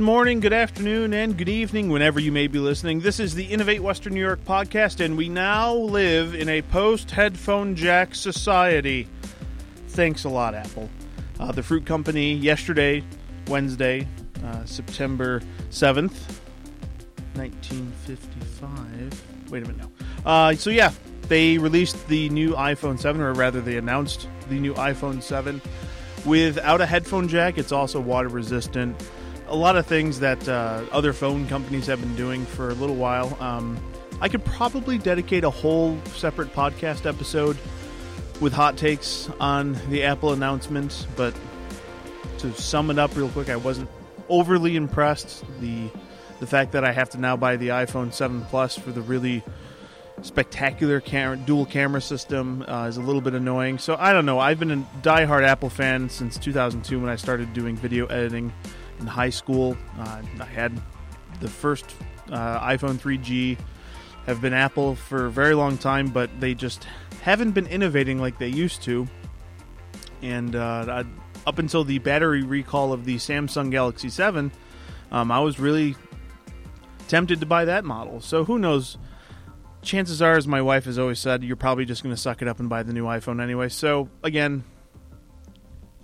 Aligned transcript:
Good 0.00 0.06
morning, 0.06 0.40
good 0.40 0.54
afternoon, 0.54 1.12
and 1.12 1.36
good 1.36 1.50
evening, 1.50 1.90
whenever 1.90 2.18
you 2.18 2.32
may 2.32 2.46
be 2.46 2.58
listening. 2.58 3.00
This 3.00 3.20
is 3.20 3.34
the 3.34 3.44
Innovate 3.44 3.82
Western 3.82 4.14
New 4.14 4.20
York 4.20 4.42
podcast, 4.46 5.04
and 5.04 5.14
we 5.14 5.28
now 5.28 5.74
live 5.74 6.34
in 6.34 6.48
a 6.48 6.62
post 6.62 7.10
headphone 7.10 7.76
jack 7.76 8.14
society. 8.14 9.06
Thanks 9.88 10.24
a 10.24 10.30
lot, 10.30 10.54
Apple. 10.54 10.88
Uh, 11.38 11.52
the 11.52 11.62
Fruit 11.62 11.84
Company, 11.84 12.32
yesterday, 12.32 13.04
Wednesday, 13.48 14.08
uh, 14.42 14.64
September 14.64 15.42
7th, 15.68 16.16
1955. 17.34 19.50
Wait 19.50 19.62
a 19.62 19.66
minute 19.66 19.76
now. 19.76 19.90
Uh, 20.24 20.54
so, 20.54 20.70
yeah, 20.70 20.92
they 21.28 21.58
released 21.58 22.08
the 22.08 22.30
new 22.30 22.54
iPhone 22.54 22.98
7, 22.98 23.20
or 23.20 23.34
rather, 23.34 23.60
they 23.60 23.76
announced 23.76 24.28
the 24.48 24.58
new 24.58 24.72
iPhone 24.76 25.22
7 25.22 25.60
without 26.24 26.80
a 26.80 26.86
headphone 26.86 27.28
jack. 27.28 27.58
It's 27.58 27.70
also 27.70 28.00
water 28.00 28.28
resistant 28.28 28.96
a 29.50 29.56
lot 29.56 29.76
of 29.76 29.84
things 29.84 30.20
that 30.20 30.48
uh, 30.48 30.84
other 30.92 31.12
phone 31.12 31.46
companies 31.48 31.86
have 31.86 32.00
been 32.00 32.14
doing 32.14 32.46
for 32.46 32.70
a 32.70 32.74
little 32.74 32.94
while. 32.94 33.36
Um, 33.40 33.78
I 34.20 34.28
could 34.28 34.44
probably 34.44 34.96
dedicate 34.96 35.44
a 35.44 35.50
whole 35.50 35.98
separate 36.14 36.54
podcast 36.54 37.04
episode 37.04 37.58
with 38.40 38.52
hot 38.52 38.76
takes 38.76 39.28
on 39.40 39.76
the 39.88 40.04
Apple 40.04 40.32
announcement, 40.32 41.06
but 41.16 41.34
to 42.38 42.52
sum 42.54 42.90
it 42.90 42.98
up 42.98 43.14
real 43.16 43.28
quick, 43.28 43.50
I 43.50 43.56
wasn't 43.56 43.90
overly 44.28 44.76
impressed. 44.76 45.44
The 45.60 45.90
the 46.38 46.46
fact 46.46 46.72
that 46.72 46.84
I 46.84 46.92
have 46.92 47.10
to 47.10 47.18
now 47.18 47.36
buy 47.36 47.56
the 47.56 47.68
iPhone 47.68 48.14
7 48.14 48.46
Plus 48.46 48.74
for 48.78 48.92
the 48.92 49.02
really 49.02 49.42
spectacular 50.22 50.98
dual 51.00 51.66
camera 51.66 52.00
system 52.00 52.64
uh, 52.66 52.86
is 52.86 52.96
a 52.96 53.02
little 53.02 53.20
bit 53.20 53.34
annoying. 53.34 53.76
So 53.76 53.94
I 53.98 54.14
don't 54.14 54.24
know. 54.24 54.38
I've 54.38 54.58
been 54.58 54.70
a 54.70 54.88
diehard 55.02 55.46
Apple 55.46 55.68
fan 55.68 56.08
since 56.08 56.38
2002 56.38 56.98
when 56.98 57.10
I 57.10 57.16
started 57.16 57.52
doing 57.52 57.76
video 57.76 58.06
editing 58.06 58.54
in 59.00 59.06
high 59.06 59.30
school. 59.30 59.76
Uh, 59.98 60.22
I 60.40 60.44
had 60.44 60.80
the 61.40 61.48
first 61.48 61.84
uh, 62.30 62.60
iPhone 62.60 62.98
3G. 62.98 63.58
Have 64.26 64.40
been 64.40 64.52
Apple 64.52 64.94
for 64.94 65.26
a 65.26 65.30
very 65.30 65.54
long 65.54 65.78
time, 65.78 66.08
but 66.08 66.30
they 66.40 66.54
just 66.54 66.86
haven't 67.22 67.52
been 67.52 67.66
innovating 67.66 68.20
like 68.20 68.38
they 68.38 68.48
used 68.48 68.82
to. 68.82 69.08
And 70.22 70.54
uh, 70.54 71.04
up 71.46 71.58
until 71.58 71.84
the 71.84 71.98
battery 71.98 72.42
recall 72.42 72.92
of 72.92 73.04
the 73.04 73.16
Samsung 73.16 73.70
Galaxy 73.70 74.10
7, 74.10 74.52
um, 75.10 75.32
I 75.32 75.40
was 75.40 75.58
really 75.58 75.96
tempted 77.08 77.40
to 77.40 77.46
buy 77.46 77.64
that 77.64 77.84
model. 77.84 78.20
So 78.20 78.44
who 78.44 78.58
knows? 78.58 78.98
Chances 79.82 80.20
are, 80.20 80.36
as 80.36 80.46
my 80.46 80.60
wife 80.60 80.84
has 80.84 80.98
always 80.98 81.18
said, 81.18 81.42
you're 81.42 81.56
probably 81.56 81.86
just 81.86 82.02
going 82.02 82.14
to 82.14 82.20
suck 82.20 82.42
it 82.42 82.48
up 82.48 82.60
and 82.60 82.68
buy 82.68 82.82
the 82.82 82.92
new 82.92 83.04
iPhone 83.06 83.42
anyway. 83.42 83.70
So 83.70 84.10
again, 84.22 84.62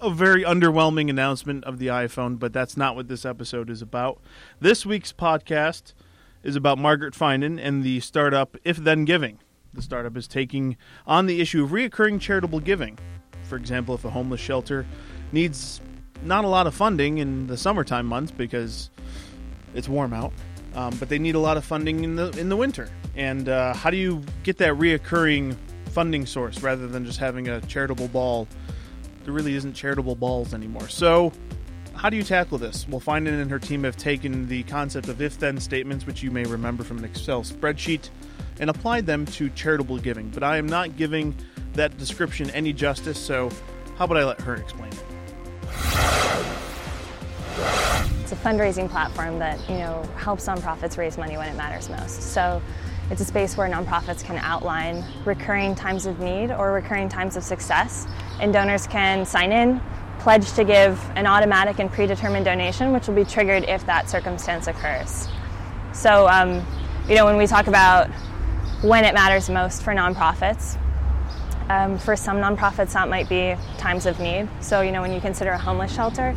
a 0.07 0.11
very 0.11 0.45
underwhelming 0.45 1.11
announcement 1.11 1.65
of 1.65 1.81
the 1.81 1.89
iPhone, 1.89 2.39
but 2.39 2.53
that's 2.53 2.77
not 2.77 2.95
what 2.95 3.09
this 3.09 3.25
episode 3.25 3.69
is 3.69 3.83
about. 3.83 4.21
This 4.61 4.87
week's 4.87 5.13
podcast 5.13 5.95
is 6.45 6.55
about 6.55 6.79
Margaret 6.79 7.13
Finan 7.13 7.59
and 7.61 7.83
the 7.83 7.99
startup 7.99 8.57
If 8.63 8.77
Then 8.77 9.05
Giving. 9.05 9.41
The 9.75 9.83
startup 9.83 10.17
is 10.17 10.29
taking 10.29 10.77
on 11.09 11.27
the 11.27 11.41
issue 11.41 11.65
of 11.65 11.71
reoccurring 11.71 12.21
charitable 12.21 12.61
giving. 12.61 12.97
For 13.43 13.57
example, 13.57 13.97
if 13.97 14.05
a 14.05 14.11
homeless 14.11 14.41
shelter 14.41 14.87
needs 15.33 15.81
not 16.23 16.45
a 16.45 16.49
lot 16.49 16.69
of 16.69 16.75
funding 16.75 17.19
in 17.19 17.49
the 17.49 17.57
summertime 17.57 18.07
months 18.07 18.31
because 18.31 18.91
it's 19.75 19.89
warm 19.89 20.13
out, 20.13 20.33
um, 20.77 20.97
but 20.99 21.09
they 21.09 21.19
need 21.19 21.35
a 21.35 21.41
lot 21.41 21.57
of 21.57 21.65
funding 21.65 22.05
in 22.05 22.15
the 22.15 22.31
in 22.39 22.49
the 22.49 22.57
winter. 22.57 22.89
And 23.17 23.49
uh, 23.49 23.75
how 23.75 23.91
do 23.91 23.97
you 23.97 24.23
get 24.45 24.57
that 24.59 24.75
reoccurring 24.75 25.57
funding 25.87 26.27
source 26.27 26.63
rather 26.63 26.87
than 26.87 27.05
just 27.05 27.19
having 27.19 27.49
a 27.49 27.61
charitable 27.63 28.07
ball 28.09 28.47
there 29.27 29.35
really 29.35 29.57
isn't 29.57 29.75
charitable 29.75 30.15
balls 30.15 30.55
anymore. 30.55 30.89
So, 30.89 31.33
how 31.95 32.09
do 32.09 32.17
you 32.17 32.23
tackle 32.23 32.59
this? 32.59 32.87
Well, 32.89 33.01
Finan 33.01 33.41
and 33.41 33.51
her 33.51 33.59
team 33.59 33.83
have 33.83 33.97
taken 33.97 34.47
the 34.47 34.63
concept 34.65 35.09
of 35.09 35.21
if 35.21 35.39
then 35.39 35.59
statements, 35.59 36.07
which 36.07 36.23
you 36.23 36.31
may 36.31 36.45
remember 36.45 36.85
from 36.85 36.99
an 36.99 37.05
Excel 37.05 37.43
spreadsheet, 37.43 38.09
and 38.61 38.71
applied 38.71 39.05
them 39.05 39.27
to 39.27 39.51
charitable 39.51 39.99
giving. 39.99 40.29
But 40.31 40.45
I 40.45 40.59
am 40.59 40.67
not 40.67 40.97
giving 40.97 41.35
that 41.73 41.97
description 41.99 42.51
any 42.51 42.73
justice, 42.73 43.19
so 43.19 43.51
how 43.97 44.05
about 44.05 44.17
I 44.19 44.25
let 44.25 44.41
her 44.43 44.55
explain 44.55 44.93
it? 44.93 45.05
It's 48.23 48.33
a 48.33 48.37
fundraising 48.37 48.89
platform 48.89 49.41
that, 49.41 49.59
you 49.69 49.79
know, 49.79 50.09
helps 50.17 50.47
nonprofits 50.47 50.97
raise 50.97 51.19
money 51.19 51.37
when 51.37 51.49
it 51.49 51.57
matters 51.57 51.89
most. 51.89 52.23
So 52.23 52.63
it's 53.11 53.21
a 53.21 53.25
space 53.25 53.57
where 53.57 53.69
nonprofits 53.69 54.25
can 54.25 54.37
outline 54.39 55.05
recurring 55.25 55.75
times 55.75 56.07
of 56.07 56.19
need 56.19 56.51
or 56.51 56.73
recurring 56.73 57.09
times 57.09 57.37
of 57.37 57.45
success 57.45 58.07
and 58.41 58.53
donors 58.53 58.87
can 58.87 59.25
sign 59.25 59.53
in, 59.53 59.81
pledge 60.19 60.53
to 60.53 60.65
give 60.65 61.01
an 61.15 61.27
automatic 61.27 61.79
and 61.79 61.91
predetermined 61.91 62.45
donation, 62.45 62.93
which 62.93 63.07
will 63.07 63.15
be 63.15 63.25
triggered 63.25 63.65
if 63.65 63.87
that 63.87 64.11
circumstance 64.11 64.67
occurs. 64.67 65.29
So, 65.93 66.29
um, 66.29 66.67
you 67.09 67.15
know, 67.15 67.25
when 67.25 67.37
we 67.37 67.47
talk 67.47 67.69
about 67.69 68.11
when 68.83 69.05
it 69.05 69.15
matters 69.15 69.49
most 69.49 69.83
for 69.83 69.95
nonprofits, 69.95 70.77
um, 71.69 71.99
for 71.99 72.17
some 72.17 72.37
nonprofits, 72.39 72.93
that 72.93 73.09
might 73.09 73.29
be 73.29 73.57
times 73.79 74.07
of 74.07 74.21
need. 74.21 74.49
So, 74.61 74.81
you 74.81 74.93
know, 74.93 75.03
when 75.03 75.13
you 75.13 75.21
consider 75.21 75.51
a 75.51 75.59
homeless 75.59 75.95
shelter, 75.95 76.35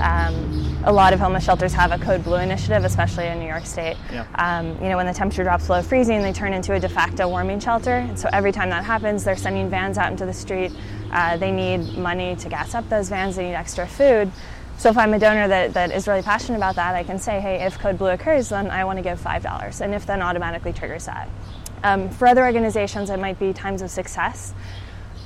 um, 0.00 0.82
a 0.84 0.92
lot 0.92 1.12
of 1.12 1.20
homeless 1.20 1.44
shelters 1.44 1.72
have 1.72 1.92
a 1.92 1.98
Code 1.98 2.24
Blue 2.24 2.36
initiative, 2.36 2.84
especially 2.84 3.26
in 3.26 3.38
New 3.38 3.46
York 3.46 3.64
State. 3.64 3.96
Yeah. 4.12 4.26
Um, 4.34 4.70
you 4.82 4.88
know, 4.88 4.96
when 4.96 5.06
the 5.06 5.14
temperature 5.14 5.44
drops 5.44 5.66
below 5.66 5.82
freezing, 5.82 6.22
they 6.22 6.32
turn 6.32 6.52
into 6.52 6.74
a 6.74 6.80
de 6.80 6.88
facto 6.88 7.28
warming 7.28 7.60
shelter. 7.60 7.96
And 7.96 8.18
so 8.18 8.28
every 8.32 8.52
time 8.52 8.70
that 8.70 8.84
happens, 8.84 9.24
they're 9.24 9.36
sending 9.36 9.70
vans 9.70 9.96
out 9.96 10.10
into 10.10 10.26
the 10.26 10.32
street. 10.32 10.72
Uh, 11.12 11.36
they 11.36 11.52
need 11.52 11.96
money 11.96 12.36
to 12.36 12.48
gas 12.48 12.74
up 12.74 12.88
those 12.88 13.08
vans. 13.08 13.36
They 13.36 13.44
need 13.44 13.54
extra 13.54 13.86
food. 13.86 14.30
So 14.76 14.90
if 14.90 14.98
I'm 14.98 15.14
a 15.14 15.18
donor 15.18 15.46
that, 15.46 15.74
that 15.74 15.92
is 15.92 16.08
really 16.08 16.22
passionate 16.22 16.58
about 16.58 16.74
that, 16.74 16.94
I 16.94 17.04
can 17.04 17.18
say, 17.18 17.40
hey, 17.40 17.64
if 17.64 17.78
Code 17.78 17.96
Blue 17.96 18.08
occurs, 18.08 18.48
then 18.48 18.70
I 18.70 18.84
want 18.84 18.98
to 18.98 19.02
give 19.02 19.20
$5. 19.20 19.80
And 19.80 19.94
if 19.94 20.04
then 20.04 20.20
automatically 20.20 20.72
triggers 20.72 21.06
that. 21.06 21.28
Um, 21.84 22.08
for 22.08 22.26
other 22.26 22.44
organizations, 22.44 23.10
it 23.10 23.20
might 23.20 23.38
be 23.38 23.52
times 23.52 23.82
of 23.82 23.90
success. 23.90 24.54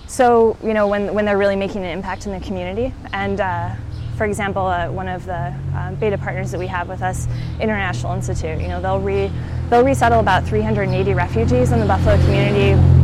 So, 0.09 0.57
you 0.63 0.75
know, 0.75 0.89
when, 0.89 1.15
when 1.15 1.25
they're 1.25 1.39
really 1.39 1.57
making 1.57 1.85
an 1.85 1.91
impact 1.91 2.27
in 2.27 2.33
the 2.33 2.41
community. 2.41 2.93
And 3.13 3.41
uh, 3.41 3.75
for 4.17 4.25
example, 4.25 4.67
uh, 4.67 4.91
one 4.91 5.07
of 5.07 5.25
the 5.25 5.55
uh, 5.75 5.93
beta 5.93 6.19
partners 6.19 6.51
that 6.51 6.59
we 6.59 6.67
have 6.67 6.89
with 6.89 7.01
us, 7.01 7.29
International 7.61 8.13
Institute, 8.15 8.61
you 8.61 8.67
know, 8.67 8.81
they'll, 8.81 8.99
re, 8.99 9.31
they'll 9.71 9.85
resettle 9.85 10.19
about 10.19 10.45
380 10.45 11.15
refugees 11.15 11.71
in 11.71 11.79
the 11.79 11.87
Buffalo 11.87 12.17
community 12.25 12.98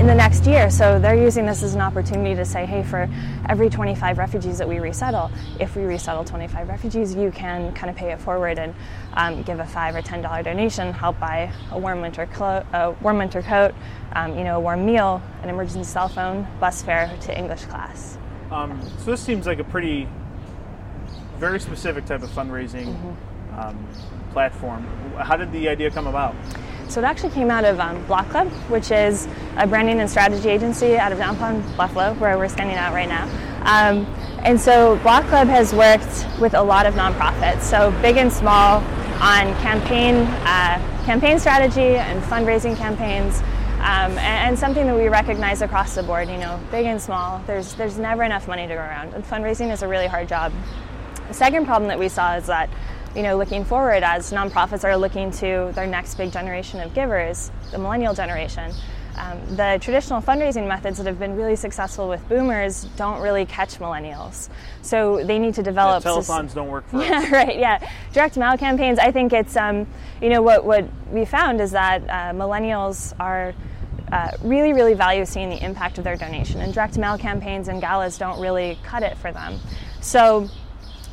in 0.00 0.08
the 0.08 0.14
next 0.14 0.44
year. 0.44 0.70
So 0.70 0.98
they're 0.98 1.14
using 1.14 1.46
this 1.46 1.62
as 1.62 1.74
an 1.74 1.80
opportunity 1.80 2.34
to 2.34 2.44
say, 2.44 2.66
hey, 2.66 2.82
for 2.82 3.08
every 3.48 3.70
25 3.70 4.18
refugees 4.18 4.58
that 4.58 4.68
we 4.68 4.80
resettle, 4.80 5.30
if 5.60 5.76
we 5.76 5.84
resettle 5.84 6.24
25 6.24 6.68
refugees, 6.68 7.14
you 7.14 7.30
can 7.30 7.72
kind 7.74 7.88
of 7.88 7.94
pay 7.96 8.10
it 8.10 8.20
forward 8.20 8.58
and 8.58 8.74
um, 9.12 9.42
give 9.44 9.60
a 9.60 9.66
five 9.66 9.94
or 9.94 10.02
ten 10.02 10.20
dollar 10.20 10.42
donation, 10.42 10.92
help 10.92 11.18
buy 11.20 11.52
a 11.70 11.78
warm 11.78 12.00
winter 12.00 12.26
clo- 12.26 12.66
a 12.72 12.90
warm 13.02 13.18
winter 13.18 13.40
coat, 13.42 13.72
um, 14.14 14.36
you 14.36 14.42
know, 14.42 14.56
a 14.56 14.60
warm 14.60 14.84
meal, 14.84 15.22
an 15.42 15.48
emergency 15.48 15.84
cell 15.84 16.08
phone, 16.08 16.46
bus 16.58 16.82
fare 16.82 17.16
to 17.20 17.38
English 17.38 17.64
class. 17.66 18.18
Um, 18.50 18.80
so 18.98 19.12
this 19.12 19.20
seems 19.20 19.46
like 19.46 19.60
a 19.60 19.64
pretty 19.64 20.08
very 21.38 21.60
specific 21.60 22.04
type 22.04 22.22
of 22.22 22.30
fundraising 22.30 22.96
mm-hmm. 22.96 23.60
um, 23.60 23.88
platform. 24.32 24.84
How 25.18 25.36
did 25.36 25.52
the 25.52 25.68
idea 25.68 25.90
come 25.90 26.08
about? 26.08 26.34
So 26.88 27.00
it 27.00 27.04
actually 27.04 27.30
came 27.30 27.50
out 27.50 27.64
of 27.64 27.80
um, 27.80 28.04
Block 28.06 28.28
Club, 28.28 28.48
which 28.68 28.90
is 28.90 29.26
a 29.56 29.66
branding 29.66 30.00
and 30.00 30.10
strategy 30.10 30.48
agency 30.48 30.96
out 30.96 31.12
of 31.12 31.18
downtown 31.18 31.62
Buffalo, 31.76 32.14
where 32.14 32.38
we're 32.38 32.48
standing 32.48 32.76
out 32.76 32.92
right 32.92 33.08
now. 33.08 33.24
Um, 33.64 34.06
and 34.44 34.60
so 34.60 34.96
Block 34.98 35.24
Club 35.26 35.48
has 35.48 35.72
worked 35.72 36.26
with 36.40 36.54
a 36.54 36.62
lot 36.62 36.86
of 36.86 36.94
nonprofits, 36.94 37.62
so 37.62 37.90
big 38.02 38.16
and 38.18 38.32
small, 38.32 38.82
on 39.20 39.54
campaign 39.62 40.16
uh, 40.44 40.78
campaign 41.04 41.38
strategy 41.38 41.96
and 41.96 42.22
fundraising 42.22 42.76
campaigns. 42.76 43.40
Um, 43.78 44.12
and, 44.12 44.18
and, 44.18 44.58
something 44.58 44.86
that 44.86 44.96
we 44.96 45.08
recognize 45.08 45.60
across 45.60 45.94
the 45.94 46.02
board, 46.02 46.28
you 46.30 46.38
know, 46.38 46.58
big 46.70 46.86
and 46.86 47.00
small, 47.00 47.42
there's, 47.46 47.74
there's 47.74 47.98
never 47.98 48.22
enough 48.22 48.48
money 48.48 48.66
to 48.66 48.72
go 48.72 48.80
around. 48.80 49.12
And 49.12 49.22
fundraising 49.22 49.70
is 49.70 49.82
a 49.82 49.88
really 49.88 50.06
hard 50.06 50.26
job. 50.26 50.54
The 51.28 51.34
second 51.34 51.66
problem 51.66 51.88
that 51.88 51.98
we 51.98 52.08
saw 52.08 52.34
is 52.36 52.46
that 52.46 52.70
you 53.14 53.22
know, 53.22 53.36
looking 53.36 53.64
forward 53.64 54.02
as 54.02 54.32
nonprofits 54.32 54.84
are 54.84 54.96
looking 54.96 55.30
to 55.32 55.70
their 55.74 55.86
next 55.86 56.16
big 56.16 56.32
generation 56.32 56.80
of 56.80 56.94
givers, 56.94 57.50
the 57.70 57.78
millennial 57.78 58.14
generation. 58.14 58.72
Um, 59.16 59.56
the 59.56 59.78
traditional 59.80 60.20
fundraising 60.20 60.66
methods 60.66 60.98
that 60.98 61.06
have 61.06 61.20
been 61.20 61.36
really 61.36 61.54
successful 61.54 62.08
with 62.08 62.28
boomers 62.28 62.84
don't 62.96 63.20
really 63.20 63.46
catch 63.46 63.78
millennials. 63.78 64.48
So 64.82 65.24
they 65.24 65.38
need 65.38 65.54
to 65.54 65.62
develop. 65.62 66.04
Yeah, 66.04 66.10
telethons 66.10 66.54
don't 66.54 66.68
work 66.68 66.88
for 66.88 67.00
yeah, 67.02 67.20
us. 67.20 67.30
right. 67.30 67.56
Yeah, 67.56 67.88
direct 68.12 68.36
mail 68.36 68.56
campaigns. 68.56 68.98
I 68.98 69.12
think 69.12 69.32
it's 69.32 69.56
um, 69.56 69.86
you 70.20 70.30
know 70.30 70.42
what 70.42 70.64
what 70.64 70.88
we 71.12 71.24
found 71.24 71.60
is 71.60 71.70
that 71.72 72.02
uh, 72.02 72.36
millennials 72.36 73.14
are. 73.20 73.54
Uh, 74.12 74.30
really, 74.42 74.74
really 74.74 74.92
value 74.92 75.24
seeing 75.24 75.48
the 75.48 75.64
impact 75.64 75.96
of 75.98 76.04
their 76.04 76.14
donation, 76.14 76.60
and 76.60 76.72
direct 76.74 76.98
mail 76.98 77.16
campaigns 77.16 77.68
and 77.68 77.80
galas 77.80 78.18
don't 78.18 78.38
really 78.38 78.78
cut 78.84 79.02
it 79.02 79.16
for 79.16 79.32
them. 79.32 79.58
So, 80.02 80.48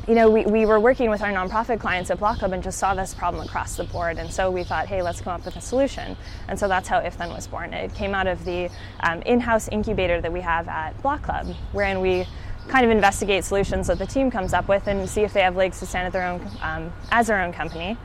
you 0.08 0.14
know, 0.14 0.28
we, 0.28 0.44
we 0.44 0.66
were 0.66 0.80
working 0.80 1.10
with 1.10 1.22
our 1.22 1.30
nonprofit 1.30 1.78
clients 1.78 2.10
at 2.10 2.18
Block 2.18 2.38
Club 2.38 2.52
and 2.52 2.62
just 2.62 2.78
saw 2.78 2.94
this 2.94 3.14
problem 3.14 3.46
across 3.46 3.76
the 3.76 3.84
board. 3.84 4.18
And 4.18 4.32
so 4.32 4.50
we 4.50 4.64
thought, 4.64 4.86
hey, 4.86 5.00
let's 5.00 5.20
come 5.20 5.32
up 5.32 5.44
with 5.44 5.56
a 5.56 5.60
solution. 5.60 6.16
And 6.48 6.58
so 6.58 6.66
that's 6.66 6.88
how 6.88 6.98
If 6.98 7.18
Then 7.18 7.30
was 7.30 7.46
born. 7.46 7.72
It 7.72 7.94
came 7.94 8.14
out 8.14 8.26
of 8.26 8.44
the 8.44 8.68
um, 9.00 9.22
in 9.22 9.38
house 9.38 9.68
incubator 9.68 10.20
that 10.20 10.32
we 10.32 10.40
have 10.40 10.66
at 10.66 11.00
Block 11.02 11.22
Club, 11.22 11.54
wherein 11.70 12.00
we 12.00 12.26
kind 12.68 12.84
of 12.84 12.90
investigate 12.90 13.44
solutions 13.44 13.86
that 13.88 13.98
the 13.98 14.06
team 14.06 14.30
comes 14.30 14.52
up 14.52 14.68
with 14.68 14.86
and 14.86 15.08
see 15.08 15.22
if 15.22 15.32
they 15.32 15.42
have 15.42 15.56
legs 15.56 15.78
to 15.80 15.86
stand 15.86 16.06
at 16.06 16.12
their 16.12 16.26
own 16.26 16.48
um, 16.62 16.92
as 17.10 17.26
their 17.28 17.40
own 17.40 17.52
company. 17.52 17.96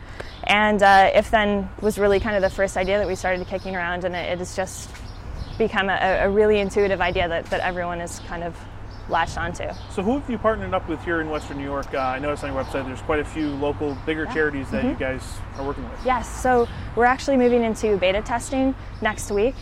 And 0.44 0.82
uh, 0.82 1.12
if 1.14 1.32
then 1.32 1.70
was 1.82 2.00
really 2.00 2.20
kind 2.20 2.36
of 2.36 2.42
the 2.42 2.50
first 2.50 2.78
idea 2.78 3.00
that 3.00 3.08
we 3.08 3.16
started 3.16 3.46
kicking 3.48 3.76
around, 3.76 4.04
and 4.04 4.16
it, 4.16 4.32
it 4.34 4.38
has 4.40 4.56
just 4.56 4.90
become 5.58 5.90
a, 5.90 6.20
a, 6.22 6.30
really 6.30 6.60
intuitive 6.60 7.02
idea 7.02 7.28
that, 7.28 7.46
that 7.48 7.62
everyone 7.62 8.00
is 8.00 8.20
kind 8.28 8.44
of 8.44 8.56
latched 9.10 9.38
onto. 9.38 9.70
So, 9.92 10.02
who 10.04 10.20
have 10.20 10.30
you 10.30 10.38
partnered 10.38 10.74
up 10.74 10.88
with 10.88 11.04
here 11.04 11.22
in 11.22 11.30
Western 11.30 11.58
New 11.58 11.64
York? 11.64 11.94
Uh, 11.94 12.00
I 12.00 12.20
noticed 12.20 12.44
on 12.44 12.54
your 12.54 12.64
website 12.64 12.86
there's 12.86 13.02
quite 13.02 13.20
a 13.20 13.26
few 13.26 13.50
local, 13.50 13.98
bigger 14.06 14.24
yeah. 14.26 14.34
charities 14.34 14.70
that 14.72 14.82
mm-hmm. 14.82 14.90
you 14.90 14.96
guys 14.96 15.24
are 15.58 15.66
working 15.66 15.90
with. 15.90 16.06
Yes, 16.06 16.42
so 16.42 16.68
we're 16.96 17.06
actually 17.06 17.38
moving 17.38 17.64
into 17.64 17.98
beta 17.98 18.22
testing 18.22 18.76
next 19.02 19.32
week. 19.32 19.56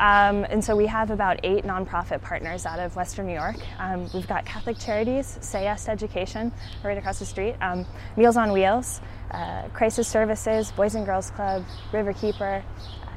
Um, 0.00 0.46
and 0.48 0.64
so 0.64 0.74
we 0.74 0.86
have 0.86 1.10
about 1.10 1.40
eight 1.42 1.64
nonprofit 1.64 2.22
partners 2.22 2.64
out 2.64 2.78
of 2.78 2.96
Western 2.96 3.26
New 3.26 3.34
York. 3.34 3.56
Um, 3.78 4.08
we've 4.14 4.26
got 4.26 4.46
Catholic 4.46 4.78
Charities, 4.78 5.38
Say 5.42 5.64
Yes 5.64 5.88
Education, 5.88 6.52
right 6.82 6.96
across 6.96 7.18
the 7.18 7.26
street, 7.26 7.54
um, 7.60 7.84
Meals 8.16 8.38
on 8.38 8.50
Wheels, 8.52 9.02
uh, 9.32 9.64
Crisis 9.74 10.08
Services, 10.08 10.70
Boys 10.72 10.94
and 10.94 11.04
Girls 11.04 11.30
Club, 11.30 11.64
Riverkeeper, 11.92 12.62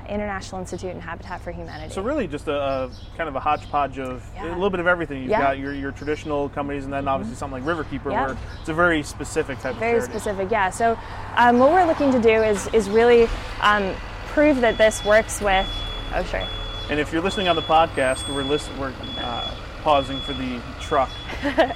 International 0.08 0.60
Institute 0.62 0.92
and 0.92 1.02
Habitat 1.02 1.42
for 1.42 1.52
Humanity. 1.52 1.94
So 1.94 2.02
really, 2.02 2.28
just 2.28 2.48
a, 2.48 2.54
a 2.54 2.92
kind 3.18 3.30
of 3.30 3.36
a 3.36 3.40
hodgepodge 3.40 4.00
of 4.00 4.24
yeah. 4.36 4.46
a 4.46 4.56
little 4.56 4.70
bit 4.70 4.80
of 4.80 4.88
everything. 4.88 5.22
You've 5.22 5.32
yeah. 5.32 5.42
got 5.42 5.60
your, 5.60 5.74
your 5.74 5.92
traditional 5.92 6.50
companies, 6.50 6.86
and 6.86 6.94
then 6.94 7.08
obviously 7.08 7.34
mm-hmm. 7.34 7.40
something 7.40 7.66
like 7.66 7.78
Riverkeeper, 7.78 8.12
yeah. 8.12 8.28
where 8.28 8.38
it's 8.60 8.70
a 8.70 8.74
very 8.74 9.04
specific 9.04 9.60
type 9.60 9.76
very 9.76 9.98
of 9.98 10.04
very 10.04 10.12
specific. 10.12 10.52
Yeah. 10.52 10.70
So 10.70 10.98
um, 11.36 11.60
what 11.60 11.72
we're 11.72 11.86
looking 11.86 12.12
to 12.12 12.22
do 12.22 12.44
is 12.44 12.68
is 12.74 12.90
really 12.90 13.28
um, 13.62 13.94
prove 14.28 14.62
that 14.62 14.78
this 14.78 15.04
works 15.06 15.42
with. 15.42 15.68
Oh 16.14 16.24
sure. 16.24 16.48
And 16.90 17.00
if 17.00 17.14
you're 17.14 17.22
listening 17.22 17.48
on 17.48 17.56
the 17.56 17.62
podcast, 17.62 18.34
we're 18.34 18.44
listen, 18.44 18.78
we're 18.80 18.94
uh, 19.18 19.56
pausing 19.82 20.20
for 20.20 20.34
the 20.34 20.62
truck. 20.82 21.10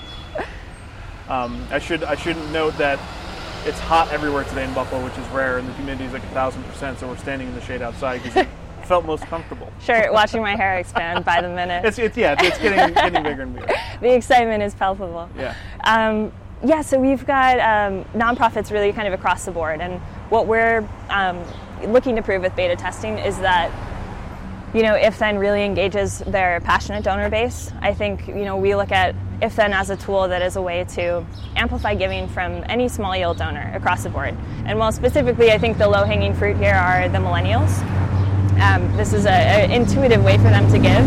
um, 1.29 1.65
I 1.71 1.79
should 1.79 2.03
I 2.03 2.15
should 2.15 2.37
note 2.51 2.77
that 2.77 2.99
it's 3.67 3.79
hot 3.79 4.11
everywhere 4.11 4.45
today 4.45 4.63
in 4.63 4.73
Buffalo, 4.73 5.03
which 5.03 5.17
is 5.17 5.27
rare, 5.27 5.57
and 5.57 5.67
the 5.67 5.73
humidity 5.73 6.05
is 6.05 6.13
like 6.13 6.23
a 6.23 6.27
thousand 6.27 6.63
percent. 6.63 6.99
So 6.99 7.07
we're 7.07 7.17
standing 7.17 7.49
in 7.49 7.53
the 7.53 7.61
shade 7.61 7.81
outside 7.81 8.23
because 8.23 8.37
it 8.43 8.47
felt 8.83 9.05
most 9.05 9.23
comfortable. 9.25 9.71
Sure, 9.81 10.11
watching 10.13 10.41
my 10.41 10.55
hair 10.55 10.77
expand 10.77 11.25
by 11.25 11.41
the 11.41 11.49
minute. 11.49 11.83
It's, 11.83 11.99
it's 11.99 12.15
yeah, 12.15 12.35
it's 12.39 12.57
getting 12.57 12.93
getting 12.93 13.23
bigger 13.23 13.41
and 13.43 13.55
bigger. 13.55 13.67
The 14.01 14.13
excitement 14.13 14.63
is 14.63 14.75
palpable. 14.75 15.27
Yeah. 15.35 15.55
Um, 15.83 16.31
yeah, 16.63 16.81
so 16.81 16.99
we've 16.99 17.25
got 17.25 17.59
um, 17.59 18.05
nonprofits 18.13 18.71
really 18.71 18.93
kind 18.93 19.07
of 19.07 19.13
across 19.13 19.45
the 19.45 19.51
board, 19.51 19.81
and 19.81 19.99
what 20.29 20.47
we're 20.47 20.87
um, 21.09 21.43
looking 21.83 22.15
to 22.15 22.21
prove 22.21 22.41
with 22.41 22.55
beta 22.55 22.75
testing 22.75 23.17
is 23.17 23.37
that 23.39 23.71
you 24.73 24.83
know, 24.83 24.95
if 24.95 25.17
then 25.17 25.37
really 25.37 25.63
engages 25.63 26.19
their 26.19 26.59
passionate 26.59 27.03
donor 27.03 27.29
base. 27.29 27.71
I 27.79 27.93
think, 27.93 28.27
you 28.27 28.43
know, 28.43 28.57
we 28.57 28.75
look 28.75 28.91
at 28.91 29.15
if 29.41 29.55
then 29.55 29.73
as 29.73 29.89
a 29.89 29.97
tool 29.97 30.27
that 30.27 30.41
is 30.41 30.55
a 30.55 30.61
way 30.61 30.83
to 30.83 31.25
amplify 31.55 31.93
giving 31.93 32.27
from 32.27 32.63
any 32.67 32.87
small 32.87 33.15
yield 33.15 33.37
donor 33.37 33.71
across 33.75 34.03
the 34.03 34.09
board. 34.09 34.35
And 34.65 34.79
while 34.79 34.91
specifically, 34.91 35.51
I 35.51 35.57
think 35.57 35.77
the 35.77 35.87
low 35.87 36.03
hanging 36.03 36.33
fruit 36.33 36.57
here 36.57 36.73
are 36.73 37.07
the 37.09 37.19
millennials. 37.19 37.71
Um, 38.59 38.95
this 38.97 39.13
is 39.13 39.27
an 39.27 39.71
intuitive 39.71 40.23
way 40.23 40.37
for 40.37 40.49
them 40.49 40.67
to 40.71 40.79
give. 40.79 41.05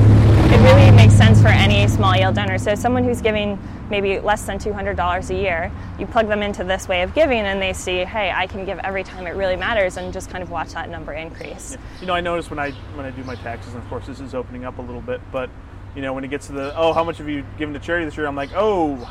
It 0.53 0.59
really 0.62 0.91
makes 0.93 1.15
sense 1.15 1.41
for 1.43 1.49
any 1.49 1.88
small 1.88 2.17
yield 2.17 2.37
donor. 2.37 2.59
So, 2.59 2.77
someone 2.77 3.03
who's 3.03 3.21
giving 3.21 3.59
maybe 3.91 4.21
less 4.21 4.44
than 4.44 4.59
$200 4.59 5.31
a 5.31 5.35
year, 5.35 5.73
you 5.99 6.06
plug 6.06 6.29
them 6.29 6.43
into 6.43 6.62
this 6.62 6.87
way 6.87 7.03
of 7.03 7.12
giving 7.12 7.41
and 7.41 7.61
they 7.61 7.73
see, 7.73 8.05
hey, 8.05 8.31
I 8.31 8.47
can 8.47 8.65
give 8.65 8.79
every 8.81 9.03
time 9.03 9.26
it 9.26 9.31
really 9.31 9.56
matters 9.56 9.97
and 9.97 10.12
just 10.12 10.31
kind 10.31 10.43
of 10.44 10.50
watch 10.50 10.73
that 10.75 10.88
number 10.88 11.12
increase. 11.12 11.76
You 12.00 12.06
know, 12.06 12.15
I 12.15 12.21
notice 12.21 12.50
when 12.50 12.61
I 12.61 12.71
when 12.94 13.05
I 13.05 13.11
do 13.11 13.25
my 13.25 13.35
taxes, 13.37 13.75
and 13.75 13.83
of 13.83 13.88
course 13.88 14.06
this 14.06 14.21
is 14.21 14.33
opening 14.33 14.65
up 14.65 14.79
a 14.79 14.83
little 14.83 15.00
bit, 15.00 15.21
but 15.33 15.50
you 15.95 16.03
know, 16.03 16.13
when 16.13 16.25
it 16.25 16.29
gets 16.29 16.47
to 16.47 16.53
the 16.53 16.77
oh, 16.77 16.93
how 16.93 17.05
much 17.05 17.19
have 17.19 17.29
you 17.29 17.45
given 17.59 17.75
to 17.75 17.81
charity 17.81 18.05
this 18.05 18.17
year? 18.17 18.27
I'm 18.27 18.37
like, 18.37 18.51
oh, 18.55 19.11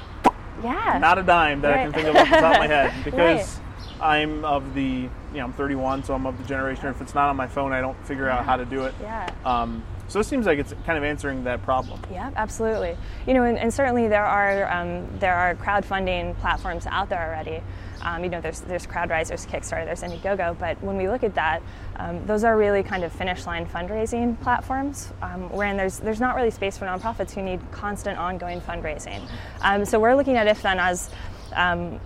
yeah, 0.63 0.97
not 0.99 1.17
a 1.17 1.23
dime 1.23 1.61
that 1.61 1.69
right. 1.69 1.79
I 1.79 1.83
can 1.83 1.93
think 1.93 2.07
of 2.07 2.15
off 2.15 2.29
the 2.29 2.35
top 2.35 2.55
of 2.55 2.59
my 2.59 2.67
head 2.67 2.93
because. 3.03 3.57
Right. 3.57 3.65
I'm 4.01 4.45
of 4.45 4.75
the, 4.75 4.81
you 4.81 5.09
know, 5.33 5.43
I'm 5.43 5.51
31, 5.51 6.05
so 6.05 6.13
I'm 6.13 6.25
of 6.25 6.37
the 6.37 6.45
generation. 6.45 6.87
If 6.87 7.01
it's 7.01 7.13
not 7.13 7.27
on 7.27 7.35
my 7.35 7.47
phone, 7.47 7.73
I 7.73 7.81
don't 7.81 8.01
figure 8.07 8.27
yeah. 8.27 8.37
out 8.37 8.45
how 8.45 8.55
to 8.55 8.63
do 8.63 8.85
it. 8.85 8.95
Yeah. 9.01 9.29
Um, 9.43 9.83
so 10.09 10.19
it 10.19 10.23
seems 10.23 10.47
like 10.47 10.57
it's 10.57 10.73
kind 10.85 10.97
of 10.97 11.03
answering 11.03 11.43
that 11.43 11.61
problem. 11.61 12.01
Yeah, 12.11 12.31
absolutely. 12.35 12.97
You 13.27 13.35
know, 13.35 13.43
and, 13.43 13.59
and 13.59 13.71
certainly 13.71 14.07
there 14.07 14.25
are 14.25 14.71
um, 14.71 15.07
there 15.19 15.35
are 15.35 15.53
crowdfunding 15.55 16.37
platforms 16.39 16.87
out 16.87 17.09
there 17.09 17.23
already. 17.27 17.61
Um, 18.01 18.23
you 18.23 18.29
know, 18.29 18.41
there's 18.41 18.61
there's 18.61 18.87
CrowdRise, 18.87 19.27
there's 19.27 19.45
Kickstarter, 19.45 19.85
there's 19.85 20.03
Indiegogo, 20.03 20.57
but 20.57 20.81
when 20.83 20.97
we 20.97 21.07
look 21.07 21.23
at 21.23 21.35
that, 21.35 21.61
um, 21.97 22.25
those 22.25 22.43
are 22.43 22.57
really 22.57 22.83
kind 22.83 23.03
of 23.03 23.11
finish 23.11 23.45
line 23.45 23.65
fundraising 23.65 24.39
platforms, 24.41 25.11
um, 25.21 25.49
wherein 25.51 25.77
there's 25.77 25.99
there's 25.99 26.19
not 26.19 26.35
really 26.35 26.51
space 26.51 26.77
for 26.77 26.85
nonprofits 26.85 27.31
who 27.31 27.41
need 27.41 27.59
constant 27.71 28.17
ongoing 28.17 28.61
fundraising. 28.61 29.21
Um, 29.61 29.85
so 29.85 29.99
we're 29.99 30.15
looking 30.15 30.37
at 30.37 30.47
if 30.47 30.61
then 30.61 30.79
as 30.79 31.09
um, 31.55 31.99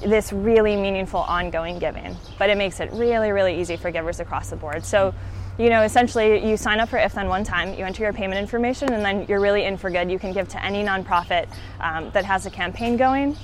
this 0.00 0.32
really 0.32 0.76
meaningful 0.76 1.20
ongoing 1.20 1.78
giving, 1.78 2.16
but 2.38 2.50
it 2.50 2.56
makes 2.56 2.80
it 2.80 2.92
really, 2.92 3.32
really 3.32 3.60
easy 3.60 3.76
for 3.76 3.90
givers 3.90 4.20
across 4.20 4.50
the 4.50 4.56
board. 4.56 4.84
So, 4.84 5.12
you 5.58 5.70
know, 5.70 5.82
essentially 5.82 6.48
you 6.48 6.56
sign 6.56 6.78
up 6.78 6.88
for 6.88 6.98
If 6.98 7.14
Then 7.14 7.28
one 7.28 7.42
time, 7.42 7.74
you 7.74 7.84
enter 7.84 8.04
your 8.04 8.12
payment 8.12 8.38
information, 8.38 8.92
and 8.92 9.04
then 9.04 9.26
you're 9.28 9.40
really 9.40 9.64
in 9.64 9.76
for 9.76 9.90
good. 9.90 10.10
You 10.10 10.18
can 10.18 10.32
give 10.32 10.48
to 10.48 10.64
any 10.64 10.84
nonprofit 10.84 11.48
um, 11.80 12.10
that 12.12 12.24
has 12.24 12.46
a 12.46 12.50
campaign 12.50 12.96
going. 12.96 13.36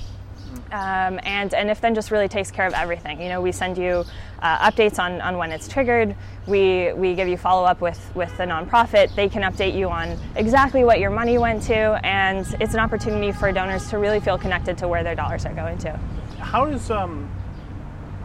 Um, 0.75 1.19
and, 1.23 1.53
and 1.53 1.69
if 1.69 1.79
then 1.79 1.95
just 1.95 2.11
really 2.11 2.27
takes 2.27 2.51
care 2.51 2.67
of 2.67 2.73
everything. 2.73 3.21
You 3.21 3.29
know, 3.29 3.41
we 3.41 3.51
send 3.51 3.77
you 3.77 4.03
uh, 4.41 4.69
updates 4.69 4.99
on, 4.99 5.21
on 5.21 5.37
when 5.37 5.51
it's 5.51 5.67
triggered. 5.67 6.15
We, 6.47 6.91
we 6.93 7.15
give 7.15 7.27
you 7.27 7.37
follow 7.37 7.65
up 7.65 7.79
with, 7.79 8.11
with 8.15 8.35
the 8.37 8.43
nonprofit. 8.43 9.15
They 9.15 9.29
can 9.29 9.43
update 9.43 9.75
you 9.75 9.89
on 9.89 10.17
exactly 10.35 10.83
what 10.83 10.99
your 10.99 11.11
money 11.11 11.37
went 11.37 11.63
to, 11.63 11.99
and 12.05 12.45
it's 12.59 12.73
an 12.73 12.79
opportunity 12.79 13.31
for 13.31 13.51
donors 13.51 13.89
to 13.89 13.97
really 13.97 14.19
feel 14.19 14.37
connected 14.37 14.77
to 14.79 14.87
where 14.87 15.03
their 15.03 15.15
dollars 15.15 15.45
are 15.45 15.53
going 15.53 15.77
to 15.79 15.99
how 16.45 16.65
does 16.65 16.91
um, 16.91 17.29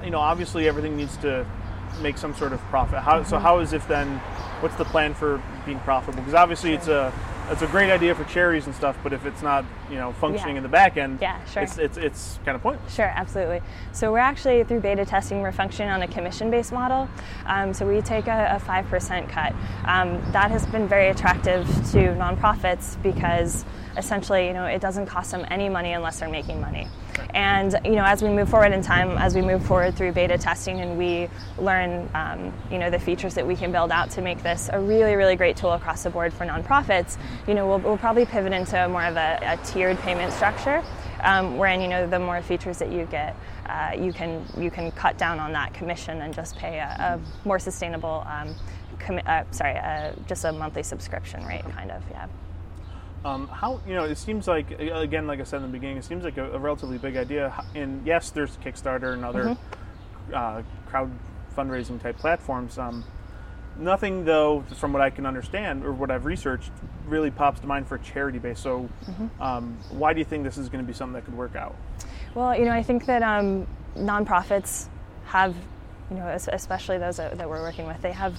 you 0.05 0.11
know, 0.11 0.19
obviously 0.19 0.69
everything 0.69 0.97
needs 0.97 1.17
to 1.19 1.47
make 2.01 2.19
some 2.19 2.35
sort 2.35 2.53
of 2.53 2.61
profit. 2.63 3.01
How, 3.01 3.23
so 3.23 3.39
how 3.39 3.59
is 3.59 3.73
if 3.73 3.87
then? 3.89 4.19
What's 4.61 4.77
the 4.77 4.85
plan 4.85 5.15
for 5.15 5.43
being 5.65 5.81
profitable? 5.81 6.23
Because 6.23 6.35
obviously 6.35 6.75
it's 6.75 6.89
a 6.89 7.13
it's 7.51 7.63
a 7.63 7.67
great 7.67 7.91
idea 7.91 8.15
for 8.15 8.25
cherries 8.25 8.67
and 8.67 8.75
stuff, 8.75 8.97
but 9.03 9.13
if 9.13 9.27
it's 9.27 9.43
not 9.43 9.65
you 9.91 9.97
know 9.97 10.13
functioning 10.15 10.55
yeah. 10.55 10.59
in 10.59 10.63
the 10.63 10.69
back 10.69 10.97
end, 10.97 11.19
yeah, 11.21 11.45
sure. 11.47 11.63
it's, 11.63 11.79
it's, 11.79 11.97
it's 11.97 12.39
kind 12.45 12.55
of 12.55 12.63
pointless. 12.63 12.95
Sure, 12.95 13.13
absolutely. 13.15 13.61
So 13.93 14.13
we're 14.13 14.19
actually 14.19 14.63
through 14.65 14.81
beta 14.81 15.05
testing, 15.05 15.41
we're 15.41 15.53
functioning 15.53 15.91
on 15.91 16.03
a 16.03 16.09
commission-based 16.09 16.73
model. 16.73 17.09
Um, 17.47 17.75
so 17.75 17.87
we 17.87 18.01
take 18.01 18.29
a 18.29 18.61
five 18.65 18.87
percent 18.87 19.29
cut. 19.29 19.55
Um, 19.85 20.21
that 20.33 20.51
has 20.51 20.65
been 20.67 20.87
very 20.87 21.09
attractive 21.09 21.67
to 21.93 22.15
nonprofits 22.15 23.01
because 23.03 23.65
essentially, 23.97 24.47
you 24.47 24.53
know, 24.53 24.67
it 24.67 24.81
doesn't 24.81 25.07
cost 25.07 25.33
them 25.33 25.45
any 25.51 25.69
money 25.69 25.93
unless 25.93 26.21
they're 26.21 26.29
making 26.29 26.61
money. 26.61 26.87
And 27.35 27.79
you 27.85 27.93
know, 27.93 28.05
as 28.05 28.23
we 28.23 28.29
move 28.29 28.49
forward 28.49 28.73
in 28.73 28.83
time, 28.83 29.11
as 29.19 29.35
we 29.35 29.43
move 29.43 29.65
forward 29.65 29.97
through 29.97 30.13
beta 30.13 30.39
testing, 30.39 30.81
and 30.81 30.99
we 30.99 31.29
learn, 31.59 32.09
um, 32.15 32.53
you 32.71 32.79
know, 32.79 32.91
the 32.91 32.99
features 32.99 33.35
that 33.35 33.47
we 33.47 33.57
can 33.57 33.73
build 33.73 33.91
out 33.91 34.11
to 34.11 34.23
make 34.23 34.43
this 34.43 34.69
a 34.73 34.81
really, 34.81 35.15
really 35.15 35.37
great 35.37 35.57
tool 35.57 35.73
across 35.73 36.03
the 36.03 36.11
board 36.11 36.33
for 36.33 36.47
nonprofits, 36.47 37.19
you 37.47 37.55
know, 37.55 37.67
we'll, 37.67 37.79
we'll 37.79 37.99
probably 37.99 38.27
pivot 38.27 38.53
into 38.53 38.89
more 38.89 39.05
of 39.05 39.17
a, 39.17 39.39
a 39.43 39.57
tiered 39.67 39.99
payment 40.01 40.33
structure, 40.33 40.83
um, 41.23 41.59
wherein 41.59 41.81
you 41.81 41.89
know 41.89 42.07
the 42.07 42.19
more 42.19 42.43
features 42.43 42.79
that 42.79 42.91
you 42.91 43.07
get, 43.07 43.37
uh, 43.67 43.93
you 43.99 44.13
can 44.13 44.45
you 44.59 44.71
can 44.71 44.91
cut 44.93 45.19
down 45.19 45.39
on 45.39 45.53
that 45.53 45.75
commission 45.75 46.23
and 46.23 46.35
just 46.35 46.57
pay 46.57 46.79
a, 46.79 47.21
a 47.45 47.47
more 47.47 47.59
sustainable. 47.59 48.25
Um, 48.27 48.55
uh, 49.27 49.45
sorry, 49.51 49.77
uh, 49.79 50.13
just 50.27 50.45
a 50.45 50.53
monthly 50.53 50.83
subscription 50.83 51.45
rate, 51.47 51.65
kind 51.75 51.91
of, 51.91 52.03
yeah. 52.11 52.27
Um, 53.25 53.49
how 53.49 53.81
you 53.87 53.95
know 53.95 54.05
it 54.05 54.17
seems 54.17 54.49
like 54.49 54.71
again, 54.81 55.27
like 55.27 55.41
I 55.41 55.45
said 55.45 55.59
in 55.59 55.63
the 55.63 55.69
beginning, 55.69 55.99
it 55.99 56.05
seems 56.05 56.25
like 56.25 56.39
a, 56.39 56.53
a 56.53 56.59
relatively 56.59 56.99
big 56.99 57.17
idea. 57.17 57.53
And 57.75 58.07
yes, 58.07 58.31
there's 58.31 58.57
Kickstarter 58.59 59.13
and 59.13 59.25
other 59.25 59.45
mm-hmm. 59.45 60.35
uh, 60.35 60.63
crowd 60.87 61.11
fundraising 61.55 62.01
type 62.01 62.17
platforms. 62.17 62.79
Um, 62.79 63.05
nothing 63.77 64.25
though, 64.25 64.65
from 64.77 64.93
what 64.93 65.03
I 65.03 65.11
can 65.11 65.27
understand 65.27 65.85
or 65.85 65.93
what 65.93 66.11
I've 66.11 66.25
researched, 66.25 66.71
really 67.07 67.31
pops 67.31 67.61
to 67.61 67.67
mind 67.67 67.89
for 67.89 67.99
charity 67.99 68.39
base. 68.39 68.61
So, 68.61 68.89
mm-hmm. 69.05 69.43
um, 69.43 69.79
why 69.91 70.13
do 70.13 70.19
you 70.19 70.25
think 70.25 70.45
this 70.45 70.59
is 70.59 70.69
going 70.69 70.85
to 70.85 70.87
be 70.87 70.95
something 70.95 71.15
that 71.15 71.25
could 71.25 71.37
work 71.37 71.57
out? 71.57 71.77
Well, 72.35 72.57
you 72.57 72.65
know, 72.65 72.73
I 72.73 72.83
think 72.83 73.07
that 73.07 73.23
um, 73.23 73.67
nonprofits 73.97 74.89
have, 75.27 75.55
you 76.11 76.17
know, 76.17 76.29
especially 76.29 76.99
those 76.99 77.17
that, 77.17 77.39
that, 77.39 77.49
we're 77.49 77.63
working 77.63 77.87
with, 77.87 78.01
they 78.03 78.13
have 78.13 78.37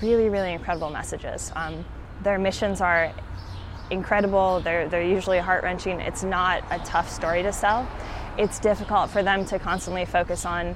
really, 0.00 0.28
really 0.28 0.52
incredible 0.52 0.90
messages. 0.90 1.52
Um, 1.56 1.84
their 2.22 2.38
missions 2.38 2.80
are 2.80 3.12
incredible. 3.92 4.60
They're, 4.60 4.88
they're 4.88 5.02
usually 5.02 5.38
heart 5.38 5.62
wrenching. 5.62 6.00
It's 6.00 6.24
not 6.24 6.64
a 6.70 6.78
tough 6.80 7.10
story 7.10 7.42
to 7.42 7.52
sell. 7.52 7.88
It's 8.38 8.58
difficult 8.58 9.10
for 9.10 9.22
them 9.22 9.44
to 9.46 9.58
constantly 9.58 10.04
focus 10.04 10.44
on 10.44 10.74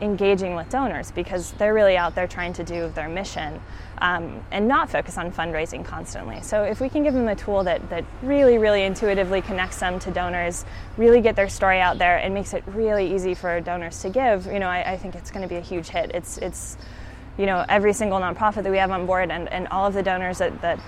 engaging 0.00 0.56
with 0.56 0.68
donors 0.70 1.12
because 1.12 1.52
they're 1.52 1.74
really 1.74 1.96
out 1.96 2.14
there 2.14 2.26
trying 2.26 2.52
to 2.54 2.64
do 2.64 2.88
their 2.94 3.08
mission 3.08 3.60
um, 3.98 4.42
and 4.50 4.66
not 4.66 4.90
focus 4.90 5.16
on 5.16 5.30
fundraising 5.30 5.84
constantly. 5.84 6.40
So, 6.42 6.64
if 6.64 6.80
we 6.80 6.88
can 6.88 7.02
give 7.02 7.14
them 7.14 7.28
a 7.28 7.36
tool 7.36 7.62
that, 7.64 7.88
that 7.90 8.04
really, 8.22 8.58
really 8.58 8.82
intuitively 8.82 9.40
connects 9.40 9.78
them 9.78 9.98
to 10.00 10.10
donors, 10.10 10.64
really 10.96 11.20
get 11.20 11.36
their 11.36 11.48
story 11.48 11.80
out 11.80 11.98
there, 11.98 12.16
and 12.16 12.34
makes 12.34 12.54
it 12.54 12.64
really 12.66 13.14
easy 13.14 13.34
for 13.34 13.60
donors 13.60 14.00
to 14.02 14.10
give, 14.10 14.46
you 14.46 14.58
know, 14.58 14.68
I, 14.68 14.92
I 14.92 14.96
think 14.96 15.14
it's 15.14 15.30
going 15.30 15.42
to 15.42 15.48
be 15.48 15.56
a 15.56 15.60
huge 15.60 15.88
hit. 15.88 16.10
It's, 16.12 16.38
it's, 16.38 16.76
you 17.38 17.46
know, 17.46 17.64
every 17.68 17.92
single 17.92 18.18
nonprofit 18.18 18.64
that 18.64 18.70
we 18.70 18.78
have 18.78 18.90
on 18.90 19.06
board 19.06 19.30
and, 19.30 19.48
and 19.52 19.68
all 19.68 19.86
of 19.86 19.94
the 19.94 20.02
donors 20.02 20.38
that, 20.38 20.60
that 20.62 20.80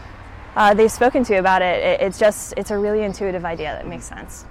uh, 0.57 0.75
they've 0.75 0.91
spoken 0.91 1.23
to 1.25 1.35
you 1.35 1.39
about 1.39 1.63
it, 1.63 1.83
it, 1.83 2.01
it's 2.01 2.19
just 2.19 2.55
it's 2.57 2.71
a 2.71 2.79
really 2.79 3.03
intuitive 3.03 3.45
idea 3.45 3.73
that 3.73 3.87
makes 3.87 4.07
sense. 4.07 4.45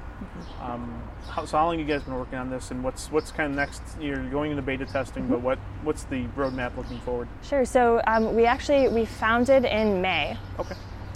Um, 0.61 1.01
how, 1.27 1.45
so 1.45 1.57
how 1.57 1.65
long 1.65 1.77
have 1.77 1.87
you 1.87 1.93
guys 1.93 2.03
been 2.03 2.15
working 2.15 2.37
on 2.37 2.49
this, 2.49 2.71
and 2.71 2.83
what's 2.83 3.11
what's 3.11 3.31
kind 3.31 3.51
of 3.51 3.57
next? 3.57 3.81
You're 3.99 4.23
going 4.29 4.51
into 4.51 4.63
beta 4.63 4.85
testing, 4.85 5.27
but 5.27 5.41
what 5.41 5.59
what's 5.83 6.03
the 6.03 6.25
roadmap 6.37 6.77
looking 6.77 6.99
forward? 6.99 7.27
Sure. 7.43 7.65
So 7.65 8.01
um, 8.07 8.35
we 8.35 8.45
actually 8.45 8.87
we 8.87 9.05
founded 9.05 9.65
in 9.65 10.01
May. 10.01 10.37
Okay. 10.59 10.75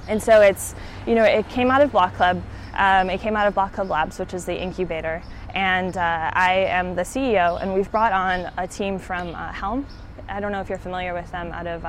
And 0.09 0.21
so 0.21 0.41
it's, 0.41 0.73
you 1.05 1.13
know, 1.13 1.23
it 1.23 1.47
came 1.49 1.69
out 1.69 1.81
of 1.81 1.91
Block 1.91 2.15
Club. 2.15 2.41
Um, 2.73 3.11
it 3.11 3.19
came 3.21 3.35
out 3.35 3.47
of 3.47 3.53
Block 3.53 3.73
Club 3.73 3.89
Labs, 3.89 4.17
which 4.17 4.33
is 4.33 4.43
the 4.43 4.59
incubator. 4.59 5.21
And 5.53 5.95
uh, 5.95 6.31
I 6.33 6.65
am 6.67 6.95
the 6.95 7.03
CEO, 7.03 7.61
and 7.61 7.73
we've 7.73 7.89
brought 7.91 8.11
on 8.11 8.51
a 8.57 8.67
team 8.67 8.97
from 8.97 9.35
uh, 9.35 9.53
Helm. 9.53 9.85
I 10.27 10.39
don't 10.39 10.51
know 10.51 10.61
if 10.61 10.69
you're 10.69 10.79
familiar 10.79 11.13
with 11.13 11.31
them 11.31 11.51
out 11.51 11.67
of. 11.67 11.85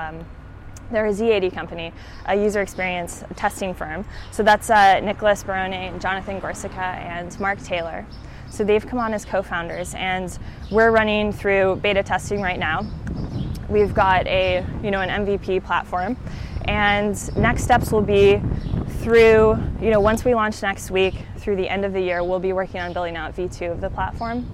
They're 0.90 1.06
a 1.06 1.12
Z80 1.12 1.52
company, 1.52 1.92
a 2.26 2.34
user 2.34 2.60
experience 2.60 3.24
testing 3.36 3.74
firm. 3.74 4.04
So 4.30 4.42
that's 4.42 4.70
uh, 4.70 5.00
Nicholas 5.00 5.42
Barone, 5.42 5.98
Jonathan 6.00 6.40
Gorsica, 6.40 6.78
and 6.78 7.38
Mark 7.40 7.62
Taylor. 7.62 8.06
So 8.50 8.64
they've 8.64 8.84
come 8.84 8.98
on 8.98 9.14
as 9.14 9.24
co-founders, 9.24 9.94
and 9.94 10.36
we're 10.70 10.90
running 10.90 11.32
through 11.32 11.76
beta 11.76 12.02
testing 12.02 12.42
right 12.42 12.58
now. 12.58 12.84
We've 13.68 13.94
got 13.94 14.26
a, 14.26 14.66
you 14.82 14.90
know, 14.90 15.00
an 15.00 15.24
MVP 15.24 15.64
platform, 15.64 16.16
and 16.64 17.36
next 17.36 17.62
steps 17.62 17.92
will 17.92 18.02
be 18.02 18.42
through, 19.00 19.56
you 19.80 19.90
know, 19.90 20.00
once 20.00 20.24
we 20.24 20.34
launch 20.34 20.60
next 20.62 20.90
week, 20.90 21.14
through 21.36 21.56
the 21.56 21.68
end 21.68 21.84
of 21.84 21.92
the 21.92 22.00
year, 22.00 22.22
we'll 22.22 22.40
be 22.40 22.52
working 22.52 22.80
on 22.80 22.92
building 22.92 23.16
out 23.16 23.34
V2 23.34 23.72
of 23.72 23.80
the 23.80 23.88
platform. 23.88 24.46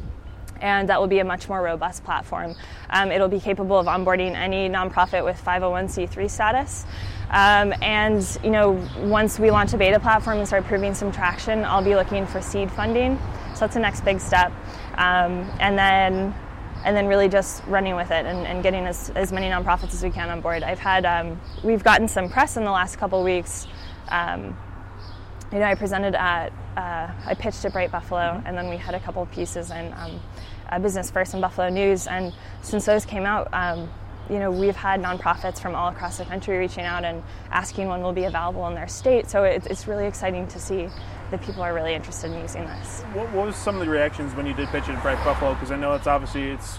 And 0.61 0.89
that 0.89 1.01
will 1.01 1.07
be 1.07 1.19
a 1.19 1.25
much 1.25 1.49
more 1.49 1.63
robust 1.63 2.05
platform. 2.05 2.55
Um, 2.91 3.11
it'll 3.11 3.29
be 3.29 3.41
capable 3.41 3.79
of 3.79 3.87
onboarding 3.87 4.35
any 4.35 4.69
nonprofit 4.69 5.25
with 5.25 5.43
501c3 5.43 6.31
status. 6.31 6.85
Um, 7.31 7.75
and 7.83 8.39
you 8.43 8.51
know, 8.51 8.81
once 8.99 9.39
we 9.39 9.51
launch 9.51 9.73
a 9.73 9.77
beta 9.79 9.99
platform 9.99 10.39
and 10.39 10.47
start 10.47 10.65
proving 10.65 10.95
some 10.95 11.11
traction, 11.11 11.65
I'll 11.65 11.85
be 11.85 11.95
looking 11.95 12.27
for 12.27 12.41
seed 12.41 12.71
funding. 12.71 13.19
So 13.55 13.61
that's 13.61 13.75
the 13.75 13.81
next 13.81 14.05
big 14.05 14.21
step. 14.21 14.53
Um, 14.97 15.51
and 15.61 15.79
then 15.79 16.35
and 16.85 16.97
then 16.97 17.09
really 17.09 17.29
just 17.29 17.65
running 17.67 17.97
with 17.97 18.13
it 18.13 18.27
and, 18.27 18.47
and, 18.47 18.63
getting 18.63 18.87
as, 18.87 19.11
as 19.17 19.33
many 19.33 19.49
nonprofits 19.49 19.93
as 19.93 20.05
we 20.05 20.11
can 20.11 20.31
on 20.31 20.41
board. 20.41 20.63
I've 20.63 20.79
had, 20.79 21.05
um, 21.05 21.41
we've 21.65 21.83
gotten 21.83 22.07
some 22.07 22.29
press 22.29 22.57
in 22.57 22.65
the 22.65 22.71
last 22.71 22.97
couple 22.97 23.25
weeks. 23.25 23.67
Um, 24.09 24.57
you 25.53 25.59
know, 25.59 25.65
I 25.65 25.75
presented 25.75 26.15
at, 26.15 26.53
uh, 26.77 27.11
I 27.25 27.35
pitched 27.39 27.65
at 27.65 27.73
Bright 27.73 27.93
Buffalo, 27.93 28.43
and 28.45 28.57
then 28.57 28.69
we 28.69 28.77
had 28.77 28.95
a 28.95 29.01
couple 29.01 29.23
of 29.23 29.31
pieces 29.31 29.71
in 29.71 29.95
um, 29.95 30.83
Business 30.83 31.11
First 31.11 31.35
and 31.35 31.41
Buffalo 31.41 31.69
News. 31.69 32.07
And 32.07 32.33
since 32.63 32.85
those 32.85 33.05
came 33.05 33.25
out, 33.25 33.49
um, 33.53 33.89
you 34.29 34.41
know, 34.41 34.51
we've 34.51 34.75
had 34.75 35.01
nonprofits 35.01 35.61
from 35.61 35.75
all 35.77 35.89
across 35.89 36.19
the 36.19 36.25
country 36.25 36.59
reaching 36.59 36.85
out 36.85 37.05
and 37.05 37.23
asking 37.51 37.87
when 37.87 38.03
we'll 38.03 38.13
be 38.13 38.25
available 38.25 38.67
in 38.67 38.75
their 38.75 38.89
state. 38.89 39.31
So 39.31 39.45
it, 39.45 39.67
it's 39.67 39.87
really 39.87 40.07
exciting 40.07 40.49
to 40.49 40.59
see 40.59 40.89
that 41.31 41.43
people 41.43 41.63
are 41.63 41.73
really 41.73 41.95
interested 41.95 42.33
in 42.33 42.41
using 42.41 42.65
this. 42.67 43.03
What, 43.13 43.31
what 43.33 43.47
was 43.47 43.57
some 43.57 43.77
of 43.77 43.81
the 43.85 43.91
reactions 43.91 44.35
when 44.35 44.47
you 44.47 44.55
did 44.55 44.69
pitch 44.69 44.89
it 44.89 44.93
at 44.93 45.03
Bright 45.03 45.23
Buffalo? 45.25 45.55
Because 45.55 45.71
I 45.71 45.77
know 45.77 45.95
it's 45.95 46.09
obviously 46.09 46.51
it's 46.51 46.77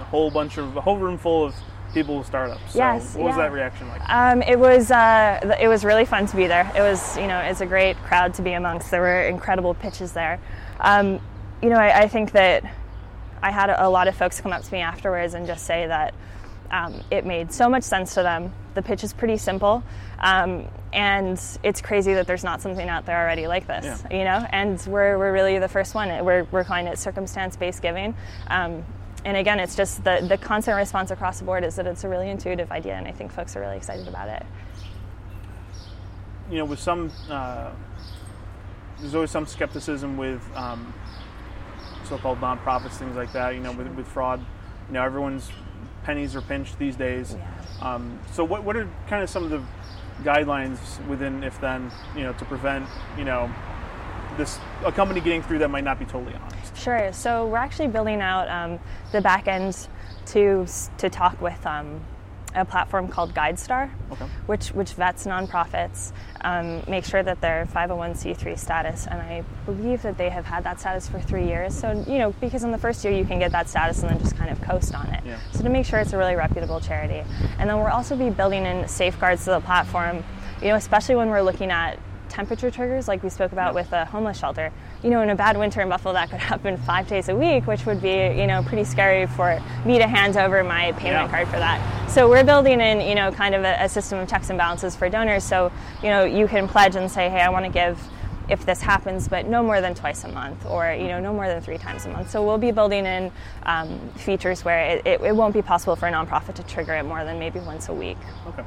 a 0.00 0.04
whole 0.04 0.30
bunch 0.30 0.58
of 0.58 0.76
a 0.76 0.80
whole 0.80 0.98
room 0.98 1.18
full 1.18 1.44
of 1.44 1.54
people 1.94 2.18
with 2.18 2.26
startups. 2.26 2.72
So 2.72 2.78
yes. 2.78 3.14
What 3.14 3.24
was 3.24 3.36
yeah. 3.36 3.42
that 3.42 3.52
reaction 3.52 3.88
like? 3.88 4.02
Um, 4.08 4.42
it 4.42 4.58
was 4.58 4.90
uh, 4.90 5.56
it 5.60 5.68
was 5.68 5.84
really 5.84 6.04
fun 6.04 6.26
to 6.26 6.36
be 6.36 6.46
there. 6.46 6.70
It 6.76 6.80
was 6.80 7.16
you 7.16 7.26
know 7.26 7.38
it's 7.38 7.60
a 7.60 7.66
great 7.66 7.96
crowd 7.98 8.34
to 8.34 8.42
be 8.42 8.52
amongst. 8.52 8.90
There 8.90 9.00
were 9.00 9.22
incredible 9.22 9.74
pitches 9.74 10.12
there. 10.12 10.40
Um, 10.80 11.20
you 11.62 11.70
know 11.70 11.76
I, 11.76 12.02
I 12.02 12.08
think 12.08 12.32
that 12.32 12.64
I 13.42 13.50
had 13.50 13.70
a 13.70 13.88
lot 13.88 14.08
of 14.08 14.16
folks 14.16 14.40
come 14.40 14.52
up 14.52 14.62
to 14.62 14.72
me 14.72 14.80
afterwards 14.80 15.34
and 15.34 15.46
just 15.46 15.64
say 15.64 15.86
that 15.86 16.14
um, 16.70 17.02
it 17.10 17.24
made 17.24 17.52
so 17.52 17.68
much 17.68 17.84
sense 17.84 18.14
to 18.14 18.22
them. 18.22 18.52
The 18.74 18.82
pitch 18.82 19.02
is 19.02 19.12
pretty 19.12 19.38
simple, 19.38 19.82
um, 20.18 20.66
and 20.92 21.40
it's 21.62 21.80
crazy 21.80 22.14
that 22.14 22.26
there's 22.26 22.44
not 22.44 22.60
something 22.60 22.88
out 22.88 23.06
there 23.06 23.20
already 23.20 23.46
like 23.46 23.66
this. 23.66 24.04
Yeah. 24.10 24.18
You 24.18 24.24
know, 24.24 24.46
and 24.50 24.80
we're, 24.86 25.18
we're 25.18 25.32
really 25.32 25.58
the 25.58 25.68
first 25.68 25.94
one. 25.94 26.24
We're, 26.24 26.44
we're 26.44 26.64
calling 26.64 26.86
it 26.86 26.98
circumstance-based 26.98 27.82
giving. 27.82 28.14
And 29.24 29.36
again, 29.36 29.58
it's 29.60 29.74
just 29.74 30.04
the, 30.04 30.24
the 30.26 30.38
constant 30.38 30.76
response 30.76 31.10
across 31.10 31.38
the 31.38 31.44
board 31.44 31.64
is 31.64 31.76
that 31.76 31.86
it's 31.86 32.04
a 32.04 32.08
really 32.08 32.30
intuitive 32.30 32.70
idea, 32.70 32.94
and 32.94 33.06
I 33.06 33.12
think 33.12 33.32
folks 33.32 33.56
are 33.56 33.60
really 33.60 33.76
excited 33.76 34.08
about 34.08 34.28
it. 34.28 34.46
You 36.50 36.58
know, 36.58 36.64
with 36.64 36.80
some, 36.80 37.10
uh, 37.28 37.70
there's 39.00 39.14
always 39.14 39.30
some 39.30 39.46
skepticism 39.46 40.16
with 40.16 40.42
um, 40.54 40.94
so-called 42.04 42.40
nonprofits, 42.40 42.92
things 42.92 43.16
like 43.16 43.32
that. 43.32 43.54
You 43.54 43.60
know, 43.60 43.72
with, 43.72 43.88
with 43.88 44.06
fraud. 44.06 44.44
You 44.88 44.94
know, 44.94 45.02
everyone's 45.02 45.50
pennies 46.04 46.34
are 46.34 46.40
pinched 46.40 46.78
these 46.78 46.96
days. 46.96 47.36
Yeah. 47.36 47.94
Um, 47.94 48.18
so 48.32 48.44
what, 48.44 48.64
what 48.64 48.76
are 48.76 48.88
kind 49.08 49.22
of 49.22 49.28
some 49.28 49.44
of 49.44 49.50
the 49.50 49.62
guidelines 50.22 51.06
within 51.06 51.44
if 51.44 51.60
then 51.60 51.92
you 52.16 52.22
know 52.22 52.32
to 52.32 52.44
prevent 52.44 52.84
you 53.16 53.24
know 53.24 53.48
this 54.38 54.58
a 54.84 54.92
company 54.92 55.20
getting 55.20 55.42
through 55.42 55.58
that 55.58 55.68
might 55.68 55.84
not 55.84 55.98
be 55.98 56.04
totally 56.06 56.34
honest 56.34 56.76
sure 56.76 57.12
so 57.12 57.46
we're 57.46 57.58
actually 57.58 57.88
building 57.88 58.20
out 58.20 58.48
um, 58.48 58.78
the 59.12 59.20
back 59.20 59.46
end 59.48 59.88
to 60.26 60.66
to 60.96 61.10
talk 61.10 61.40
with 61.40 61.66
um, 61.66 62.00
a 62.54 62.64
platform 62.64 63.08
called 63.08 63.34
GuideStar, 63.34 63.90
okay. 64.12 64.26
which 64.46 64.68
which 64.68 64.92
vets 64.92 65.26
nonprofits, 65.26 66.12
um, 66.42 66.82
make 66.88 67.04
sure 67.04 67.22
that 67.22 67.40
they're 67.40 67.66
501c3 67.72 68.58
status, 68.58 69.06
and 69.06 69.20
I 69.20 69.44
believe 69.66 70.02
that 70.02 70.16
they 70.16 70.30
have 70.30 70.44
had 70.44 70.64
that 70.64 70.80
status 70.80 71.08
for 71.08 71.20
three 71.20 71.46
years. 71.46 71.74
So 71.74 72.04
you 72.08 72.18
know, 72.18 72.32
because 72.40 72.64
in 72.64 72.72
the 72.72 72.78
first 72.78 73.04
year 73.04 73.12
you 73.12 73.24
can 73.24 73.38
get 73.38 73.52
that 73.52 73.68
status 73.68 74.02
and 74.02 74.10
then 74.10 74.18
just 74.18 74.36
kind 74.36 74.50
of 74.50 74.60
coast 74.62 74.94
on 74.94 75.06
it. 75.08 75.24
Yeah. 75.24 75.38
So 75.52 75.62
to 75.62 75.68
make 75.68 75.86
sure 75.86 75.98
it's 75.98 76.12
a 76.12 76.18
really 76.18 76.34
reputable 76.34 76.80
charity, 76.80 77.22
and 77.58 77.68
then 77.68 77.76
we'll 77.76 77.86
also 77.86 78.16
be 78.16 78.30
building 78.30 78.64
in 78.64 78.88
safeguards 78.88 79.44
to 79.44 79.50
the 79.50 79.60
platform. 79.60 80.24
You 80.62 80.68
know, 80.68 80.74
especially 80.74 81.14
when 81.14 81.28
we're 81.28 81.42
looking 81.42 81.70
at 81.70 82.00
temperature 82.28 82.70
triggers, 82.70 83.08
like 83.08 83.22
we 83.22 83.28
spoke 83.30 83.52
about 83.52 83.74
with 83.74 83.92
a 83.92 84.04
homeless 84.04 84.38
shelter. 84.38 84.72
You 85.02 85.10
know, 85.10 85.22
in 85.22 85.30
a 85.30 85.34
bad 85.34 85.56
winter 85.56 85.80
in 85.80 85.88
Buffalo, 85.88 86.14
that 86.14 86.30
could 86.30 86.40
happen 86.40 86.76
five 86.76 87.06
days 87.08 87.28
a 87.28 87.36
week, 87.36 87.66
which 87.66 87.86
would 87.86 88.00
be, 88.00 88.10
you 88.38 88.46
know, 88.46 88.62
pretty 88.62 88.84
scary 88.84 89.26
for 89.26 89.60
me 89.84 89.98
to 89.98 90.06
hand 90.06 90.36
over 90.36 90.62
my 90.64 90.92
payment 90.92 91.24
Yeah. 91.24 91.28
card 91.28 91.48
for 91.48 91.58
that. 91.58 92.10
So 92.10 92.28
we're 92.28 92.44
building 92.44 92.80
in, 92.80 93.00
you 93.00 93.14
know, 93.14 93.30
kind 93.32 93.54
of 93.54 93.64
a, 93.64 93.76
a 93.80 93.88
system 93.88 94.18
of 94.18 94.28
checks 94.28 94.48
and 94.50 94.58
balances 94.58 94.96
for 94.96 95.08
donors. 95.08 95.44
So, 95.44 95.70
you 96.02 96.08
know, 96.10 96.24
you 96.24 96.48
can 96.48 96.68
pledge 96.68 96.96
and 96.96 97.10
say, 97.10 97.28
hey, 97.28 97.40
I 97.40 97.48
want 97.50 97.64
to 97.64 97.70
give 97.70 97.98
if 98.48 98.64
this 98.64 98.80
happens, 98.80 99.28
but 99.28 99.46
no 99.46 99.62
more 99.62 99.82
than 99.82 99.94
twice 99.94 100.24
a 100.24 100.28
month, 100.28 100.64
or 100.64 100.90
you 100.90 101.08
know, 101.08 101.20
no 101.20 101.34
more 101.34 101.46
than 101.46 101.60
three 101.60 101.76
times 101.76 102.06
a 102.06 102.08
month. 102.08 102.30
So 102.30 102.42
we'll 102.46 102.56
be 102.56 102.70
building 102.70 103.04
in 103.04 103.30
um, 103.64 103.98
features 104.16 104.64
where 104.64 104.96
it, 104.96 105.06
it, 105.06 105.20
it 105.20 105.36
won't 105.36 105.52
be 105.52 105.60
possible 105.60 105.96
for 105.96 106.06
a 106.08 106.10
nonprofit 106.12 106.54
to 106.54 106.62
trigger 106.62 106.94
it 106.94 107.02
more 107.04 107.24
than 107.24 107.38
maybe 107.38 107.60
once 107.60 107.90
a 107.90 107.92
week 107.92 108.16
okay 108.46 108.62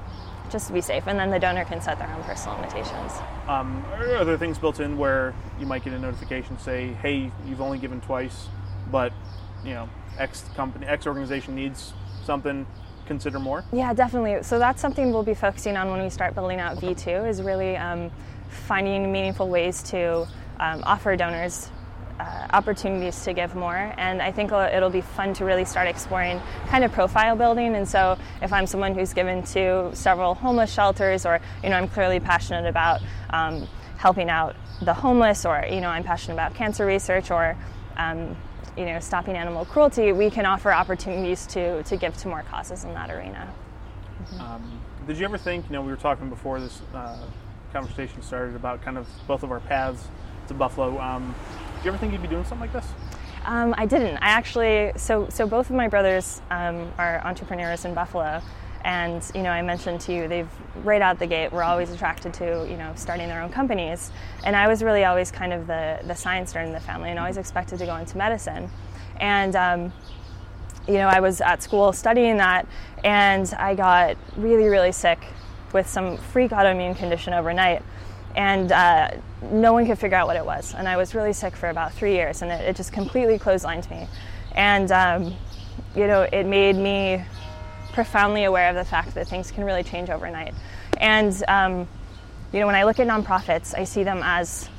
just 0.52 0.68
to 0.68 0.74
be 0.74 0.82
safe. 0.82 1.04
And 1.08 1.18
then 1.18 1.32
the 1.32 1.40
donor 1.40 1.66
can 1.66 1.82
set 1.82 1.98
their 1.98 2.10
own 2.14 2.24
personal 2.24 2.56
limitations. 2.58 3.14
um, 3.48 3.84
are 3.96 4.26
there 4.26 4.38
things 4.38 4.58
built 4.58 4.80
in 4.80 4.98
where 4.98 5.34
you 5.60 5.66
might 5.66 5.84
get 5.84 5.94
a 5.94 6.00
notification 6.00 6.58
say 6.60 6.88
hey 7.02 7.32
you've 7.48 7.62
only 7.62 7.78
given 7.78 8.00
twice 8.02 8.48
but 8.92 9.12
you 9.64 9.74
know 9.74 9.90
x 10.18 10.44
company 10.56 10.86
x 10.86 11.08
organization 11.08 11.56
needs 11.56 11.94
something 12.24 12.66
consider 13.08 13.40
more 13.40 13.64
Yeah, 13.74 13.94
definitely. 13.94 14.44
So 14.44 14.60
that's 14.60 14.82
something 14.82 15.12
we'll 15.12 15.24
be 15.24 15.34
focusing 15.34 15.76
on 15.76 15.90
when 15.92 16.02
we 16.02 16.10
start 16.10 16.34
building 16.36 16.60
out 16.60 16.78
V2 16.78 17.28
is 17.28 17.42
really 17.42 17.76
um, 17.76 18.10
finding 18.50 19.12
meaningful 19.12 19.50
ways 19.50 19.82
to 19.84 20.28
um, 20.60 20.84
offer 20.84 21.16
donors 21.18 21.70
uh, 22.22 22.48
opportunities 22.54 23.24
to 23.24 23.34
give 23.34 23.56
more. 23.56 23.94
And 23.98 24.22
I 24.22 24.32
think 24.32 24.52
it'll, 24.52 24.62
it'll 24.62 24.90
be 24.90 25.02
fun 25.02 25.34
to 25.36 25.46
really 25.46 25.66
start 25.66 25.88
exploring 25.88 26.40
kind 26.68 26.84
of 26.84 26.92
profile 26.92 27.36
building. 27.36 27.76
And 27.76 27.88
so 27.88 28.18
if 28.42 28.54
I'm 28.54 28.68
someone 28.68 28.94
who's 28.94 29.14
given 29.14 29.44
to 29.44 29.90
several 29.94 30.36
homeless 30.36 30.72
shelters 30.72 31.26
or, 31.26 31.40
you 31.64 31.70
know, 31.70 31.78
I'm 31.78 31.88
clearly 31.88 32.20
passionate 32.20 32.68
about 32.68 33.02
um, 33.32 33.68
helping 33.98 34.30
out 34.30 34.56
the 34.82 34.94
homeless 34.94 35.46
or, 35.46 35.66
you 35.70 35.82
know, 35.82 35.90
I'm 35.90 36.04
passionate 36.04 36.36
about 36.36 36.54
cancer 36.54 36.86
research 36.86 37.32
or, 37.32 37.58
um, 37.98 38.36
you 38.78 38.86
know, 38.86 39.00
stopping 39.00 39.36
animal 39.36 39.66
cruelty, 39.66 40.12
we 40.12 40.30
can 40.30 40.46
offer 40.46 40.72
opportunities 40.72 41.46
to, 41.48 41.84
to 41.84 41.98
give 41.98 42.16
to 42.18 42.28
more 42.28 42.44
causes 42.44 42.84
in 42.84 42.94
that 42.94 43.10
arena. 43.10 43.54
Um, 44.40 44.80
did 45.08 45.18
you 45.18 45.26
ever 45.26 45.38
think, 45.38 45.66
you 45.66 45.74
know, 45.74 45.82
we 45.82 45.90
were 45.90 45.98
talking 45.98 46.30
before 46.30 46.60
this 46.60 46.82
uh, 46.94 47.18
conversation 47.74 48.22
started 48.22 48.56
about 48.56 48.82
kind 48.82 48.98
of 48.98 49.08
both 49.28 49.44
of 49.44 49.52
our 49.52 49.60
paths 49.60 50.08
to 50.48 50.54
Buffalo. 50.54 51.00
Um, 51.00 51.34
you 51.84 51.90
ever 51.90 51.98
think 51.98 52.12
you'd 52.12 52.22
be 52.22 52.28
doing 52.28 52.44
something 52.44 52.72
like 52.72 52.74
this? 52.74 52.88
Um, 53.46 53.74
I 53.78 53.86
didn't. 53.86 54.18
I 54.18 54.30
actually, 54.30 54.92
so 54.98 55.28
so 55.30 55.48
both 55.48 55.70
of 55.70 55.76
my 55.76 55.88
brothers 55.88 56.42
um, 56.52 56.92
are 56.98 57.26
entrepreneurs 57.26 57.86
in 57.86 57.94
Buffalo, 57.94 58.42
and 58.84 59.24
you 59.34 59.42
know, 59.42 59.50
I 59.50 59.62
mentioned 59.62 60.02
to 60.02 60.14
you, 60.14 60.28
they've 60.28 60.50
right 60.84 61.02
out 61.02 61.18
the 61.18 61.28
gate 61.28 61.52
were 61.52 61.64
always 61.64 61.90
attracted 61.92 62.34
to 62.36 62.68
you 62.70 62.78
know 62.78 62.94
starting 62.96 63.28
their 63.28 63.42
own 63.42 63.52
companies, 63.52 64.12
and 64.44 64.56
I 64.56 64.68
was 64.68 64.84
really 64.84 65.06
always 65.06 65.32
kind 65.32 65.54
of 65.54 65.66
the 65.66 66.00
the 66.04 66.16
science 66.16 66.54
nerd 66.54 66.68
in 66.68 66.74
the 66.74 66.80
family, 66.80 67.10
and 67.10 67.18
always 67.18 67.38
expected 67.38 67.80
to 67.80 67.86
go 67.86 67.96
into 67.96 68.18
medicine, 68.18 68.70
and. 69.20 69.56
Um, 69.56 69.94
you 70.88 70.96
know, 70.96 71.08
I 71.08 71.20
was 71.20 71.42
at 71.42 71.62
school 71.62 71.94
studying 71.94 72.38
that, 72.38 72.68
and 73.04 73.54
I 73.58 73.76
got 73.76 74.18
really, 74.36 74.68
really 74.68 74.92
sick 74.92 75.24
with 75.74 75.88
some 75.88 76.18
freak 76.18 76.52
autoimmune 76.52 76.98
condition 76.98 77.34
overnight, 77.34 77.84
and 78.36 78.72
uh, 78.72 79.10
no 79.52 79.74
one 79.74 79.86
could 79.86 80.00
figure 80.00 80.18
out 80.18 80.28
what 80.28 80.36
it 80.36 80.46
was. 80.46 80.74
And 80.74 80.88
I 80.88 80.98
was 80.98 81.16
really 81.16 81.34
sick 81.34 81.56
for 81.56 81.70
about 81.70 81.94
three 81.94 82.14
years, 82.14 82.42
and 82.42 82.52
it, 82.52 82.62
it 82.62 82.76
just 82.76 82.92
completely 82.94 83.38
clotheslined 83.40 83.90
me. 83.90 84.08
And 84.54 84.92
um, 84.92 85.36
you 85.96 86.08
know, 86.08 86.22
it 86.24 86.46
made 86.46 86.76
me 86.76 87.24
profoundly 87.94 88.46
aware 88.46 88.70
of 88.70 88.76
the 88.76 88.86
fact 88.86 89.14
that 89.16 89.28
things 89.28 89.52
can 89.52 89.64
really 89.64 89.84
change 89.84 90.10
overnight. 90.10 90.54
And 90.98 91.44
um, 91.48 91.88
you 92.54 92.60
know, 92.60 92.66
when 92.66 92.76
I 92.76 92.84
look 92.84 93.00
at 93.00 93.08
nonprofits, 93.08 93.78
I 93.78 93.84
see 93.84 94.04
them 94.04 94.22
as 94.24 94.70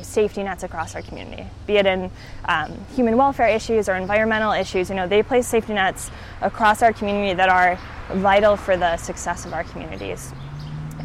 safety 0.00 0.42
nets 0.42 0.62
across 0.62 0.94
our 0.94 1.02
community, 1.02 1.46
be 1.66 1.76
it 1.76 1.86
in 1.86 2.10
um, 2.46 2.72
human 2.94 3.16
welfare 3.16 3.48
issues 3.48 3.88
or 3.88 3.94
environmental 3.94 4.52
issues. 4.52 4.88
You 4.88 4.96
know, 4.96 5.06
they 5.06 5.22
place 5.22 5.46
safety 5.46 5.74
nets 5.74 6.10
across 6.40 6.82
our 6.82 6.92
community 6.92 7.34
that 7.34 7.48
are 7.48 7.78
vital 8.14 8.56
for 8.56 8.76
the 8.76 8.96
success 8.96 9.44
of 9.44 9.52
our 9.52 9.64
communities. 9.64 10.32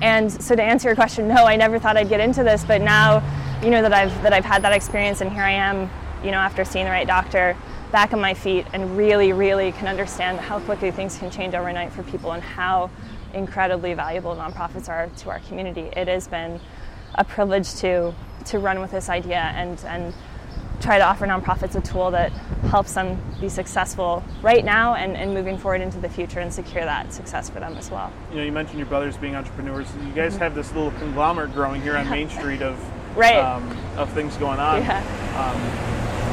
And 0.02 0.32
so, 0.32 0.56
to 0.56 0.64
answer 0.64 0.90
your 0.90 0.96
question, 0.96 1.28
no, 1.28 1.46
I 1.46 1.56
never 1.56 1.80
thought 1.80 1.98
I'd 1.98 2.10
get 2.10 2.20
into 2.20 2.44
this, 2.44 2.64
but 2.64 2.82
now, 2.82 3.24
you 3.64 3.70
know, 3.70 3.82
that 3.82 3.94
I've 3.94 4.22
that 4.24 4.34
I've 4.34 4.46
had 4.46 4.62
that 4.64 4.74
experience, 4.74 5.22
and 5.22 5.32
here 5.32 5.44
I 5.44 5.52
am, 5.52 5.90
you 6.24 6.32
know, 6.32 6.38
after 6.38 6.64
seeing 6.64 6.86
the 6.86 6.92
right 6.92 7.08
doctor, 7.08 7.58
back 7.92 8.14
on 8.14 8.22
my 8.22 8.34
feet, 8.34 8.66
and 8.74 8.96
really, 8.98 9.34
really 9.34 9.72
can 9.72 9.88
understand 9.88 10.40
how 10.40 10.60
quickly 10.60 10.92
things 10.92 11.18
can 11.18 11.32
change 11.32 11.56
overnight 11.56 11.92
for 11.92 12.04
people, 12.04 12.32
and 12.34 12.44
how 12.44 12.92
incredibly 13.34 13.94
valuable 13.94 14.36
nonprofits 14.36 14.88
are 14.88 15.10
to 15.18 15.30
our 15.30 15.40
community. 15.40 15.90
It 15.96 16.08
has 16.08 16.28
been 16.28 16.60
a 17.16 17.24
privilege 17.24 17.74
to 17.76 18.14
to 18.46 18.60
run 18.60 18.80
with 18.80 18.92
this 18.92 19.10
idea 19.10 19.52
and 19.56 19.84
and 19.86 20.14
try 20.82 20.98
to 20.98 21.04
offer 21.04 21.26
nonprofits 21.26 21.76
a 21.76 21.82
tool 21.82 22.12
that 22.12 22.32
helps 22.70 22.94
them 22.94 23.20
be 23.42 23.50
successful 23.50 24.24
right 24.42 24.64
now 24.64 24.94
and, 24.96 25.18
and 25.18 25.34
moving 25.34 25.58
forward 25.58 25.82
into 25.82 26.00
the 26.00 26.10
future 26.10 26.40
and 26.40 26.54
secure 26.54 26.86
that 26.86 27.12
success 27.14 27.50
for 27.50 27.60
them 27.60 27.76
as 27.78 27.90
well. 27.90 28.12
You 28.32 28.38
know, 28.38 28.44
you 28.44 28.52
mentioned 28.52 28.78
your 28.78 28.88
brothers 28.88 29.18
being 29.18 29.36
entrepreneurs. 29.36 29.88
You 30.06 30.12
guys 30.14 30.34
mm-hmm. 30.34 30.44
have 30.44 30.56
this 30.56 30.72
little 30.74 30.92
conglomerate 30.92 31.54
growing 31.54 31.82
here 31.82 31.98
on 31.98 32.10
Main 32.12 32.30
Street 32.30 32.62
of 32.62 32.78
right. 33.16 33.38
Um, 33.38 33.70
of 33.98 34.12
things 34.14 34.36
going 34.38 34.60
on. 34.60 34.82
Yeah. 34.82 35.00
Um, 35.38 35.58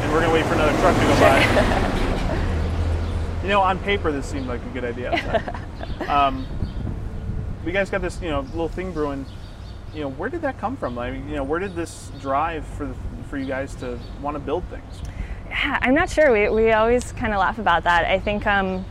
and 0.03 0.13
we're 0.13 0.21
gonna 0.21 0.35
wait 0.35 0.45
for 0.45 0.55
another 0.55 0.77
truck 0.79 0.95
to 0.95 1.03
go 1.03 1.21
by. 1.21 1.41
you 3.43 3.49
know, 3.49 3.61
on 3.61 3.79
paper, 3.79 4.13
this 4.13 4.27
seemed 4.27 4.47
like 4.47 4.63
a 4.63 4.69
good 4.69 4.85
idea. 4.85 5.63
um, 6.09 6.47
we 7.65 7.73
guys 7.73 7.89
got 7.89 8.03
this, 8.03 8.21
you 8.21 8.29
know, 8.29 8.41
little 8.41 8.69
thing 8.69 8.93
brewing 8.93 9.25
you 9.95 10.01
know, 10.01 10.11
where 10.11 10.29
did 10.29 10.43
that 10.43 10.59
come 10.59 10.77
from? 10.77 10.99
I 10.99 11.13
mean, 11.13 11.29
you 11.29 11.37
know, 11.37 11.45
where 11.45 11.61
did 11.61 11.75
this 11.75 12.11
drive 12.21 12.67
for 12.67 12.93
for 13.25 13.39
you 13.39 13.47
guys 13.47 13.75
to 13.77 13.99
want 14.21 14.35
to 14.37 14.41
build 14.41 14.65
things? 14.69 15.03
Yeah, 15.49 15.79
I'm 15.83 15.95
not 15.95 16.11
sure. 16.11 16.33
We 16.33 16.49
we 16.49 16.73
always 16.73 17.13
kind 17.13 17.33
of 17.33 17.41
laugh 17.41 17.59
about 17.59 17.85
that. 17.85 18.05
I 18.05 18.19
think, 18.19 18.47
um, 18.47 18.85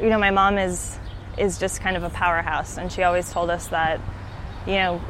you 0.00 0.08
know, 0.08 0.18
my 0.18 0.30
mom 0.30 0.58
is 0.58 0.98
is 1.36 1.58
just 1.58 1.80
kind 1.80 1.96
of 1.96 2.02
a 2.02 2.10
powerhouse, 2.10 2.78
and 2.78 2.90
she 2.90 3.02
always 3.02 3.30
told 3.30 3.50
us 3.50 3.68
that, 3.68 4.00
you 4.66 4.74
know, 4.74 5.00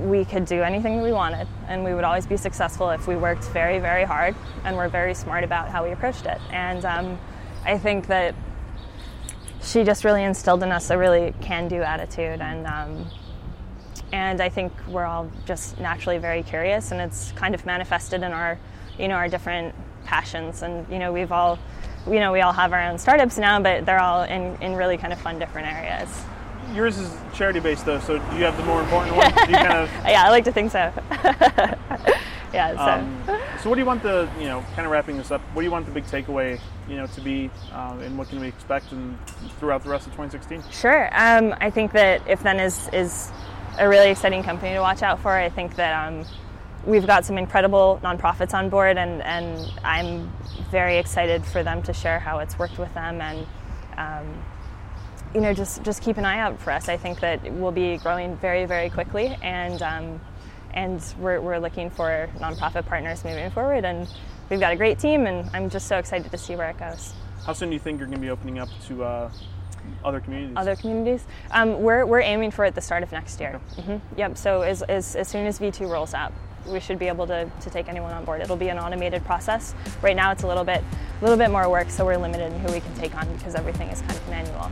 we 0.00 0.24
could 0.24 0.46
do 0.46 0.62
anything 0.62 0.96
that 0.96 1.04
we 1.04 1.12
wanted, 1.12 1.46
and 1.68 1.84
we 1.84 1.94
would 1.94 2.04
always 2.04 2.26
be 2.26 2.36
successful 2.36 2.90
if 2.90 3.06
we 3.06 3.16
worked 3.16 3.44
very, 3.50 3.78
very 3.78 4.04
hard 4.04 4.34
and 4.64 4.76
were 4.76 4.88
very 4.88 5.14
smart 5.14 5.44
about 5.44 5.68
how 5.68 5.84
we 5.84 5.92
approached 5.92 6.26
it. 6.26 6.40
And 6.50 6.84
um, 6.84 7.18
I 7.64 7.78
think 7.78 8.08
that 8.08 8.34
she 9.62 9.84
just 9.84 10.04
really 10.04 10.24
instilled 10.24 10.62
in 10.62 10.72
us 10.72 10.90
a 10.90 10.98
really 10.98 11.32
can-do 11.40 11.82
attitude, 11.82 12.40
and 12.40 12.66
um, 12.66 13.10
and 14.14 14.40
I 14.40 14.48
think 14.48 14.72
we're 14.86 15.06
all 15.06 15.28
just 15.44 15.80
naturally 15.80 16.18
very 16.18 16.44
curious, 16.44 16.92
and 16.92 17.00
it's 17.00 17.32
kind 17.32 17.52
of 17.52 17.66
manifested 17.66 18.22
in 18.22 18.30
our, 18.30 18.56
you 18.96 19.08
know, 19.08 19.16
our 19.16 19.28
different 19.28 19.74
passions. 20.04 20.62
And 20.62 20.86
you 20.88 21.00
know, 21.00 21.12
we've 21.12 21.32
all, 21.32 21.58
you 22.06 22.20
know, 22.20 22.30
we 22.30 22.40
all 22.40 22.52
have 22.52 22.72
our 22.72 22.80
own 22.80 22.96
startups 22.96 23.38
now, 23.38 23.60
but 23.60 23.84
they're 23.84 23.98
all 23.98 24.22
in, 24.22 24.56
in 24.62 24.76
really 24.76 24.96
kind 24.96 25.12
of 25.12 25.20
fun 25.20 25.40
different 25.40 25.66
areas. 25.66 26.08
Yours 26.72 26.96
is 26.96 27.12
charity 27.34 27.58
based 27.58 27.86
though, 27.86 27.98
so 27.98 28.18
do 28.18 28.36
you 28.36 28.44
have 28.44 28.56
the 28.56 28.62
more 28.62 28.80
important 28.80 29.16
one? 29.16 29.32
kind 29.32 29.72
of... 29.72 29.90
yeah, 30.06 30.24
I 30.24 30.30
like 30.30 30.44
to 30.44 30.52
think 30.52 30.70
so. 30.70 30.92
yeah. 32.52 32.76
So. 32.76 33.32
Um, 33.32 33.40
so, 33.64 33.68
what 33.68 33.74
do 33.74 33.80
you 33.80 33.86
want 33.86 34.04
the, 34.04 34.30
you 34.38 34.44
know, 34.44 34.64
kind 34.76 34.86
of 34.86 34.92
wrapping 34.92 35.16
this 35.16 35.32
up? 35.32 35.40
What 35.54 35.62
do 35.62 35.64
you 35.64 35.72
want 35.72 35.86
the 35.86 35.92
big 35.92 36.04
takeaway, 36.04 36.60
you 36.88 36.96
know, 36.96 37.08
to 37.08 37.20
be, 37.20 37.50
um, 37.72 37.98
and 37.98 38.16
what 38.16 38.28
can 38.28 38.38
we 38.38 38.46
expect 38.46 38.92
in, 38.92 39.18
throughout 39.58 39.82
the 39.82 39.90
rest 39.90 40.06
of 40.06 40.12
2016? 40.12 40.62
Sure. 40.70 41.08
Um, 41.12 41.52
I 41.60 41.68
think 41.68 41.90
that 41.92 42.22
if 42.28 42.44
then 42.44 42.60
is 42.60 42.88
is 42.92 43.32
a 43.78 43.88
really 43.88 44.10
exciting 44.10 44.42
company 44.42 44.74
to 44.74 44.80
watch 44.80 45.02
out 45.02 45.20
for. 45.20 45.30
I 45.30 45.48
think 45.48 45.76
that 45.76 46.06
um, 46.06 46.24
we've 46.84 47.06
got 47.06 47.24
some 47.24 47.38
incredible 47.38 48.00
nonprofits 48.02 48.54
on 48.54 48.70
board, 48.70 48.96
and, 48.96 49.22
and 49.22 49.70
I'm 49.82 50.32
very 50.70 50.98
excited 50.98 51.44
for 51.44 51.62
them 51.62 51.82
to 51.82 51.92
share 51.92 52.18
how 52.18 52.38
it's 52.38 52.58
worked 52.58 52.78
with 52.78 52.92
them 52.94 53.20
and. 53.20 53.46
Um, 53.96 54.42
you 55.34 55.40
know, 55.40 55.52
just 55.52 55.82
just 55.82 56.00
keep 56.00 56.16
an 56.16 56.24
eye 56.24 56.38
out 56.38 56.60
for 56.60 56.70
us. 56.70 56.88
I 56.88 56.96
think 56.96 57.18
that 57.18 57.52
we'll 57.54 57.72
be 57.72 57.96
growing 57.96 58.36
very, 58.36 58.66
very 58.66 58.88
quickly, 58.88 59.36
and 59.42 59.82
um, 59.82 60.20
and 60.74 61.02
we're, 61.18 61.40
we're 61.40 61.58
looking 61.58 61.90
for 61.90 62.28
nonprofit 62.38 62.86
partners 62.86 63.24
moving 63.24 63.50
forward. 63.50 63.84
And 63.84 64.08
we've 64.50 64.60
got 64.60 64.72
a 64.72 64.76
great 64.76 64.98
team, 64.98 65.26
and 65.26 65.48
I'm 65.54 65.70
just 65.70 65.88
so 65.88 65.98
excited 65.98 66.30
to 66.30 66.38
see 66.38 66.56
where 66.56 66.70
it 66.70 66.78
goes. 66.78 67.14
How 67.46 67.52
soon 67.52 67.70
do 67.70 67.74
you 67.74 67.80
think 67.80 67.98
you're 67.98 68.08
going 68.08 68.18
to 68.18 68.22
be 68.22 68.30
opening 68.30 68.58
up 68.58 68.68
to 68.88 69.04
uh, 69.04 69.32
other 70.04 70.20
communities? 70.20 70.56
Other 70.56 70.76
communities. 70.76 71.24
Um, 71.50 71.80
we're, 71.82 72.04
we're 72.06 72.20
aiming 72.20 72.50
for 72.50 72.64
at 72.64 72.74
the 72.74 72.80
start 72.80 73.02
of 73.02 73.12
next 73.12 73.40
year. 73.40 73.60
Okay. 73.72 73.82
Mm-hmm. 73.82 74.18
Yep. 74.18 74.38
So 74.38 74.62
as, 74.62 74.82
as, 74.82 75.16
as 75.16 75.28
soon 75.28 75.46
as 75.46 75.58
V2 75.58 75.88
rolls 75.88 76.14
out, 76.14 76.32
we 76.66 76.80
should 76.80 76.98
be 76.98 77.08
able 77.08 77.26
to, 77.26 77.50
to 77.60 77.70
take 77.70 77.88
anyone 77.88 78.12
on 78.12 78.24
board. 78.24 78.40
It'll 78.40 78.56
be 78.56 78.68
an 78.68 78.78
automated 78.78 79.24
process. 79.24 79.74
Right 80.02 80.16
now, 80.16 80.30
it's 80.32 80.42
a 80.44 80.46
little 80.46 80.64
bit 80.64 80.82
a 81.20 81.24
little 81.24 81.36
bit 81.36 81.50
more 81.50 81.68
work, 81.68 81.90
so 81.90 82.04
we're 82.04 82.16
limited 82.16 82.52
in 82.52 82.58
who 82.60 82.72
we 82.72 82.80
can 82.80 82.94
take 82.94 83.14
on 83.14 83.30
because 83.36 83.54
everything 83.54 83.88
is 83.88 84.00
kind 84.00 84.16
of 84.16 84.28
manual. 84.28 84.70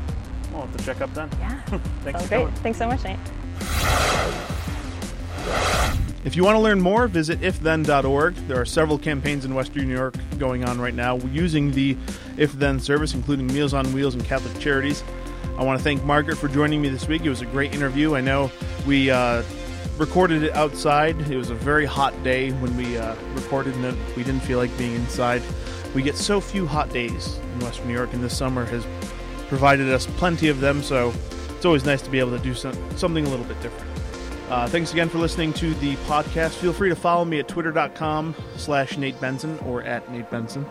We'll 0.52 0.62
have 0.62 0.76
to 0.76 0.84
check 0.84 1.00
up 1.00 1.12
then. 1.14 1.30
Yeah. 1.38 1.60
Thanks. 2.02 2.20
Sounds 2.20 2.28
great. 2.28 2.46
Coming. 2.46 2.54
Thanks 2.62 2.78
so 2.78 2.86
much, 2.86 3.04
Nate. 3.04 3.18
If 6.24 6.36
you 6.36 6.44
want 6.44 6.54
to 6.54 6.60
learn 6.60 6.80
more, 6.80 7.08
visit 7.08 7.40
ifthen.org. 7.40 8.34
There 8.46 8.60
are 8.60 8.64
several 8.64 8.96
campaigns 8.96 9.44
in 9.44 9.56
Western 9.56 9.88
New 9.88 9.94
York 9.94 10.14
going 10.38 10.64
on 10.64 10.80
right 10.80 10.94
now 10.94 11.16
using 11.16 11.72
the 11.72 11.96
If 12.36 12.52
Then 12.52 12.78
service, 12.78 13.14
including 13.14 13.48
Meals 13.48 13.74
on 13.74 13.92
Wheels 13.92 14.14
and 14.14 14.24
Catholic 14.24 14.56
Charities. 14.60 15.02
I 15.58 15.64
want 15.64 15.80
to 15.80 15.84
thank 15.84 16.04
Margaret 16.04 16.36
for 16.36 16.46
joining 16.46 16.80
me 16.80 16.88
this 16.90 17.08
week. 17.08 17.22
It 17.24 17.28
was 17.28 17.40
a 17.40 17.46
great 17.46 17.74
interview. 17.74 18.14
I 18.14 18.20
know 18.20 18.52
we 18.86 19.10
uh, 19.10 19.42
recorded 19.98 20.44
it 20.44 20.54
outside. 20.54 21.20
It 21.28 21.36
was 21.36 21.50
a 21.50 21.56
very 21.56 21.86
hot 21.86 22.14
day 22.22 22.52
when 22.52 22.76
we 22.76 22.96
uh, 22.96 23.16
recorded 23.34 23.76
it. 23.84 23.94
We 24.16 24.22
didn't 24.22 24.42
feel 24.42 24.58
like 24.58 24.76
being 24.78 24.94
inside. 24.94 25.42
We 25.92 26.02
get 26.02 26.16
so 26.16 26.40
few 26.40 26.68
hot 26.68 26.90
days 26.90 27.40
in 27.54 27.58
Western 27.60 27.88
New 27.88 27.94
York, 27.94 28.12
and 28.12 28.22
this 28.22 28.36
summer 28.36 28.64
has 28.66 28.86
provided 29.48 29.88
us 29.88 30.06
plenty 30.06 30.48
of 30.48 30.60
them. 30.60 30.84
So 30.84 31.12
it's 31.56 31.64
always 31.64 31.84
nice 31.84 32.00
to 32.02 32.10
be 32.10 32.20
able 32.20 32.36
to 32.36 32.42
do 32.44 32.54
some, 32.54 32.74
something 32.96 33.26
a 33.26 33.28
little 33.28 33.44
bit 33.44 33.60
different. 33.60 33.90
Uh, 34.48 34.68
thanks 34.68 34.92
again 34.92 35.08
for 35.08 35.18
listening 35.18 35.52
to 35.54 35.72
the 35.74 35.96
podcast. 35.96 36.50
Feel 36.50 36.72
free 36.72 36.88
to 36.90 36.96
follow 36.96 37.24
me 37.24 37.38
at 37.38 37.48
twitter.com 37.48 38.34
slash 38.56 38.98
Nate 38.98 39.18
Benson 39.20 39.58
or 39.60 39.82
at 39.82 40.10
Nate 40.12 40.30
Benson 40.30 40.66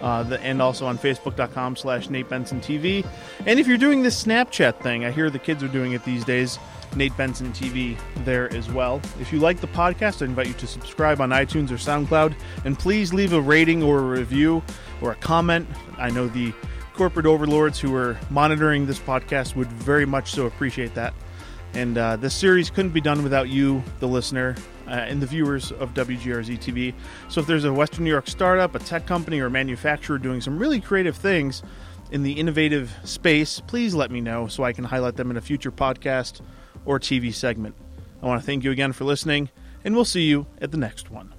uh, 0.00 0.22
the, 0.22 0.40
and 0.40 0.60
also 0.60 0.86
on 0.86 0.98
facebook.com 0.98 1.76
slash 1.76 2.10
Nate 2.10 2.28
Benson 2.28 2.60
TV. 2.60 3.06
And 3.46 3.58
if 3.58 3.66
you're 3.66 3.78
doing 3.78 4.02
this 4.02 4.22
Snapchat 4.22 4.80
thing, 4.80 5.04
I 5.04 5.10
hear 5.10 5.30
the 5.30 5.38
kids 5.38 5.62
are 5.62 5.68
doing 5.68 5.92
it 5.92 6.04
these 6.04 6.24
days, 6.24 6.58
Nate 6.94 7.16
Benson 7.16 7.52
TV 7.52 7.98
there 8.24 8.52
as 8.54 8.70
well. 8.70 9.00
If 9.20 9.32
you 9.32 9.38
like 9.38 9.60
the 9.60 9.68
podcast, 9.68 10.22
I 10.22 10.26
invite 10.26 10.48
you 10.48 10.54
to 10.54 10.66
subscribe 10.66 11.20
on 11.20 11.30
iTunes 11.30 11.70
or 11.70 11.74
SoundCloud, 11.74 12.34
and 12.64 12.78
please 12.78 13.12
leave 13.12 13.32
a 13.32 13.40
rating 13.40 13.82
or 13.82 13.98
a 13.98 14.02
review 14.02 14.62
or 15.00 15.12
a 15.12 15.16
comment. 15.16 15.68
I 15.98 16.10
know 16.10 16.28
the 16.28 16.52
corporate 16.94 17.26
overlords 17.26 17.78
who 17.78 17.94
are 17.94 18.18
monitoring 18.30 18.86
this 18.86 18.98
podcast 18.98 19.54
would 19.56 19.70
very 19.70 20.06
much 20.06 20.30
so 20.32 20.46
appreciate 20.46 20.94
that. 20.94 21.12
And 21.76 21.98
uh, 21.98 22.16
this 22.16 22.34
series 22.34 22.70
couldn't 22.70 22.92
be 22.92 23.02
done 23.02 23.22
without 23.22 23.50
you, 23.50 23.84
the 24.00 24.08
listener, 24.08 24.56
uh, 24.86 24.92
and 24.92 25.20
the 25.20 25.26
viewers 25.26 25.72
of 25.72 25.92
WGRZ 25.92 26.58
TV. 26.58 26.94
So 27.28 27.42
if 27.42 27.46
there's 27.46 27.64
a 27.64 27.72
Western 27.72 28.04
New 28.04 28.10
York 28.10 28.28
startup, 28.28 28.74
a 28.74 28.78
tech 28.78 29.04
company, 29.04 29.40
or 29.40 29.46
a 29.46 29.50
manufacturer 29.50 30.16
doing 30.16 30.40
some 30.40 30.58
really 30.58 30.80
creative 30.80 31.18
things 31.18 31.62
in 32.10 32.22
the 32.22 32.32
innovative 32.32 32.96
space, 33.04 33.60
please 33.60 33.94
let 33.94 34.10
me 34.10 34.22
know 34.22 34.46
so 34.46 34.64
I 34.64 34.72
can 34.72 34.84
highlight 34.84 35.16
them 35.16 35.30
in 35.30 35.36
a 35.36 35.42
future 35.42 35.70
podcast 35.70 36.40
or 36.86 36.98
TV 36.98 37.34
segment. 37.34 37.74
I 38.22 38.26
want 38.26 38.40
to 38.40 38.46
thank 38.46 38.64
you 38.64 38.70
again 38.70 38.94
for 38.94 39.04
listening, 39.04 39.50
and 39.84 39.94
we'll 39.94 40.06
see 40.06 40.22
you 40.22 40.46
at 40.62 40.70
the 40.70 40.78
next 40.78 41.10
one. 41.10 41.35